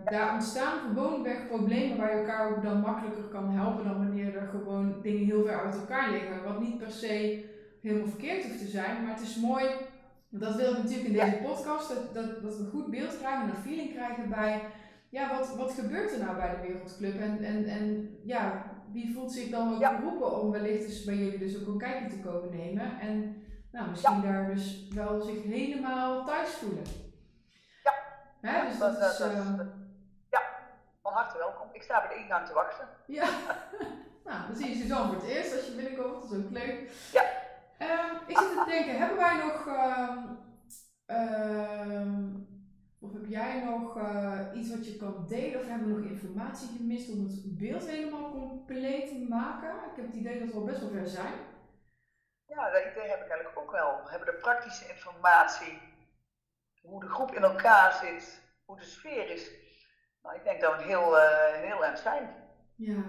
daar 0.06 0.34
ontstaan 0.34 0.80
gewoonweg 0.80 1.48
problemen 1.48 1.98
waar 1.98 2.12
je 2.12 2.20
elkaar 2.20 2.52
ook 2.52 2.64
dan 2.64 2.80
makkelijker 2.80 3.24
kan 3.24 3.50
helpen 3.50 3.84
dan 3.84 3.98
wanneer 3.98 4.36
er 4.36 4.48
gewoon 4.48 4.96
dingen 5.02 5.26
heel 5.26 5.44
ver 5.46 5.64
uit 5.66 5.76
elkaar 5.76 6.12
liggen. 6.12 6.44
Wat 6.44 6.60
niet 6.60 6.78
per 6.78 6.92
se 6.92 7.46
helemaal 7.82 8.08
verkeerd 8.08 8.44
hoeft 8.44 8.60
te 8.60 8.68
zijn, 8.68 9.04
maar 9.04 9.14
het 9.14 9.22
is 9.22 9.40
mooi, 9.40 9.66
dat 10.30 10.56
wil 10.56 10.72
ik 10.72 10.78
natuurlijk 10.78 11.08
in 11.08 11.14
deze 11.14 11.40
podcast, 11.44 11.90
dat, 11.90 12.14
dat, 12.14 12.42
dat 12.42 12.58
we 12.58 12.64
een 12.64 12.70
goed 12.70 12.90
beeld 12.90 13.18
krijgen 13.18 13.44
en 13.44 13.50
een 13.50 13.62
feeling 13.62 13.94
krijgen 13.94 14.30
bij, 14.30 14.62
ja, 15.10 15.38
wat, 15.38 15.56
wat 15.56 15.72
gebeurt 15.72 16.12
er 16.12 16.20
nou 16.20 16.36
bij 16.36 16.50
de 16.50 16.68
Wereldclub 16.68 17.20
en, 17.20 17.44
en, 17.44 17.66
en 17.66 18.10
ja, 18.24 18.66
wie 18.92 19.14
voelt 19.14 19.32
zich 19.32 19.50
dan 19.50 19.74
ook 19.74 19.86
geroepen 19.86 20.42
om 20.42 20.52
wellicht 20.52 20.86
dus 20.86 21.04
bij 21.04 21.16
jullie 21.16 21.40
dus 21.40 21.62
ook 21.62 21.68
een 21.68 21.78
kijkje 21.78 22.08
te 22.08 22.20
komen 22.20 22.58
nemen 22.58 23.00
en 23.00 23.36
nou, 23.71 23.89
misschien 23.89 24.21
daar 24.21 24.45
dus 24.45 24.88
wel 24.88 25.21
zich 25.21 25.43
helemaal 25.43 26.25
thuis 26.25 26.49
voelen. 26.49 26.84
Ja. 27.84 27.93
Hè, 28.41 28.67
dus 28.67 28.79
dat, 28.79 28.99
dat 28.99 29.12
is, 29.12 29.17
dat, 29.17 29.32
uh, 29.32 29.60
ja, 30.29 30.41
van 31.01 31.13
harte 31.13 31.38
welkom. 31.38 31.67
Ik 31.71 31.82
sta 31.82 32.08
bij 32.08 32.17
de 32.17 32.23
ingang 32.23 32.47
te 32.47 32.53
wachten. 32.53 32.88
Ja, 33.05 33.29
nou, 34.25 34.47
dan 34.47 34.55
zie 34.55 34.69
je 34.69 34.75
Suzanne 34.75 35.08
voor 35.08 35.15
het 35.15 35.32
eerst 35.32 35.55
als 35.55 35.65
je 35.65 35.71
binnenkomt, 35.71 36.21
dat 36.21 36.32
is 36.32 36.45
ook 36.45 36.51
leuk. 36.51 36.91
Ja. 37.12 37.23
Um, 37.82 38.17
ik 38.27 38.38
zit 38.38 38.47
te 38.47 38.63
denken, 38.67 38.97
hebben 38.97 39.17
wij 39.17 39.38
nog, 39.38 39.65
um, 39.67 40.38
um, 41.15 42.47
of 42.99 43.13
heb 43.13 43.25
jij 43.25 43.63
nog 43.63 43.97
uh, 43.97 44.39
iets 44.53 44.69
wat 44.69 44.86
je 44.86 44.97
kan 44.97 45.25
delen, 45.27 45.60
of 45.60 45.67
hebben 45.67 45.88
we 45.88 46.01
nog 46.01 46.12
informatie 46.12 46.77
gemist 46.77 47.12
om 47.12 47.23
het 47.23 47.58
beeld 47.58 47.88
helemaal 47.88 48.32
compleet 48.32 49.08
te 49.08 49.25
maken? 49.29 49.69
Ik 49.69 49.95
heb 49.95 50.05
het 50.05 50.15
idee 50.15 50.39
dat 50.39 50.47
we 50.47 50.53
al 50.53 50.63
best 50.63 50.79
wel 50.79 50.89
ver 50.89 51.08
zijn. 51.08 51.34
Ja, 52.50 52.70
dat 52.70 52.82
idee 52.82 53.10
heb 53.10 53.22
ik 53.22 53.30
eigenlijk 53.30 53.60
ook 53.60 53.72
wel. 53.72 54.04
We 54.04 54.10
hebben 54.10 54.34
de 54.34 54.40
praktische 54.42 54.88
informatie, 54.88 55.82
hoe 56.82 57.00
de 57.00 57.10
groep 57.10 57.32
in 57.32 57.44
elkaar 57.44 57.94
zit, 57.94 58.42
hoe 58.66 58.78
de 58.78 58.84
sfeer 58.84 59.30
is. 59.30 59.52
Nou, 60.22 60.36
ik 60.36 60.44
denk 60.44 60.62
dat 60.62 60.78
we 60.78 60.84
heel, 60.84 61.18
uh, 61.18 61.54
heel 61.54 61.84
eind 61.84 62.00
zijn. 62.00 62.36
Ja, 62.76 63.04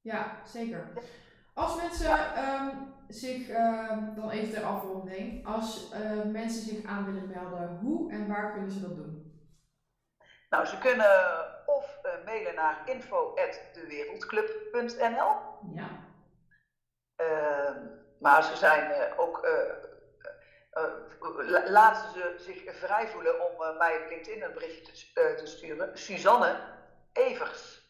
ja 0.00 0.40
zeker. 0.44 0.88
Als 1.54 1.76
mensen 1.76 2.44
um, 2.44 2.94
zich, 3.08 3.48
um, 3.48 4.14
dan 4.14 4.30
even 4.30 4.52
ter 4.52 4.64
afronding, 4.64 5.46
als 5.46 5.92
uh, 5.92 6.24
mensen 6.24 6.62
zich 6.62 6.84
aan 6.84 7.04
willen 7.04 7.28
melden, 7.28 7.76
hoe 7.76 8.12
en 8.12 8.28
waar 8.28 8.52
kunnen 8.52 8.70
ze 8.70 8.80
dat 8.80 8.96
doen? 8.96 9.18
Nou, 10.48 10.66
ze 10.66 10.78
kunnen 10.78 11.46
of 11.66 11.98
uh, 12.02 12.24
mailen 12.24 12.54
naar 12.54 12.88
info.dewereldclub.nl. 12.88 15.36
Ja. 15.74 15.88
Uh, 17.16 17.99
maar 18.20 18.44
ze 18.44 18.56
zijn 18.56 18.90
uh, 18.90 19.20
ook, 19.20 19.46
laten 21.68 22.10
ze 22.12 22.34
zich 22.38 22.76
vrij 22.76 23.08
voelen 23.08 23.50
om 23.50 23.76
mij 23.78 23.96
op 23.96 24.08
LinkedIn 24.08 24.42
een 24.42 24.52
berichtje 24.52 24.92
te, 25.36 25.46
sturen. 25.46 25.98
Suzanne 25.98 26.56
Evers. 27.12 27.88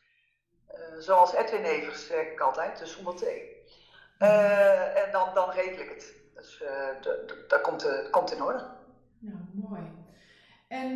zoals 0.99 1.35
Edwin 1.35 1.65
Evers 1.65 2.07
zeg 2.07 2.27
ik 2.27 2.41
altijd, 2.41 2.79
dus 2.79 2.93
zonder 2.93 3.15
T. 3.15 3.23
Uh, 3.23 5.05
en 5.05 5.13
dan, 5.13 5.35
dan 5.35 5.51
regel 5.51 5.83
ik 5.83 5.89
het. 5.89 6.15
Dus 6.35 6.63
uh, 6.63 6.69
dat 7.49 7.61
komt, 7.61 8.11
komt 8.11 8.33
in 8.33 8.43
orde. 8.43 8.67
Nou, 9.19 9.39
mooi. 9.53 9.83
En 10.69 10.95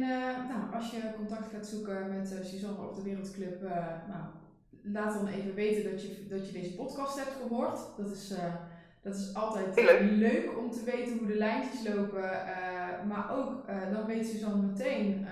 nou, 0.48 0.74
als 0.74 0.90
je 0.90 1.12
contact 1.16 1.52
gaat 1.52 1.66
zoeken 1.66 2.18
met 2.18 2.28
Suzanne 2.42 2.88
of 2.88 2.94
de 2.94 3.02
Wereldclub, 3.02 3.62
nou, 4.08 4.24
laat 4.82 5.14
dan 5.14 5.26
even 5.26 5.54
weten 5.54 5.90
dat 5.90 6.02
je, 6.02 6.26
dat 6.28 6.46
je 6.46 6.52
deze 6.52 6.74
podcast 6.74 7.16
hebt 7.16 7.36
gehoord. 7.42 7.78
Dat 7.96 8.10
is, 8.10 8.32
dat 9.04 9.14
is 9.14 9.34
altijd 9.34 9.74
leuk. 9.74 10.00
leuk. 10.00 10.58
om 10.58 10.70
te 10.70 10.84
weten 10.84 11.18
hoe 11.18 11.26
de 11.26 11.36
lijntjes 11.36 11.94
lopen. 11.94 12.30
maar 13.08 13.36
ook, 13.36 13.66
dan 13.92 14.06
weet 14.06 14.26
Suzanne 14.26 14.66
meteen 14.66 15.26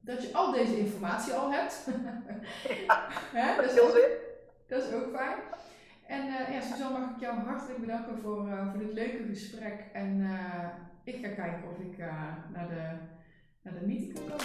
dat 0.00 0.22
je 0.22 0.32
al 0.32 0.52
deze 0.52 0.78
informatie 0.78 1.32
al 1.32 1.52
hebt. 1.52 1.88
ja, 2.86 3.06
Hè? 3.40 3.62
Dat, 3.62 3.72
is 3.72 3.80
ook, 3.80 3.98
dat 4.66 4.82
is 4.82 4.92
ook 4.92 5.16
fijn. 5.16 5.38
En 6.06 6.26
ja, 6.52 6.60
Suzanne, 6.60 6.98
mag 6.98 7.10
ik 7.10 7.20
jou 7.20 7.38
hartelijk 7.38 7.80
bedanken 7.80 8.18
voor, 8.18 8.46
voor 8.70 8.78
dit 8.78 8.92
leuke 8.92 9.24
gesprek. 9.28 9.84
En 9.92 10.26
ik 11.04 11.14
ga 11.14 11.28
kijken 11.28 11.68
of 11.70 11.78
ik 11.78 11.98
naar, 12.52 12.68
de, 12.68 12.90
naar 13.62 13.74
de 13.74 13.86
meeting 13.86 14.14
kan 14.14 14.38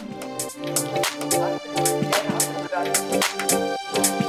komen. 3.94 4.29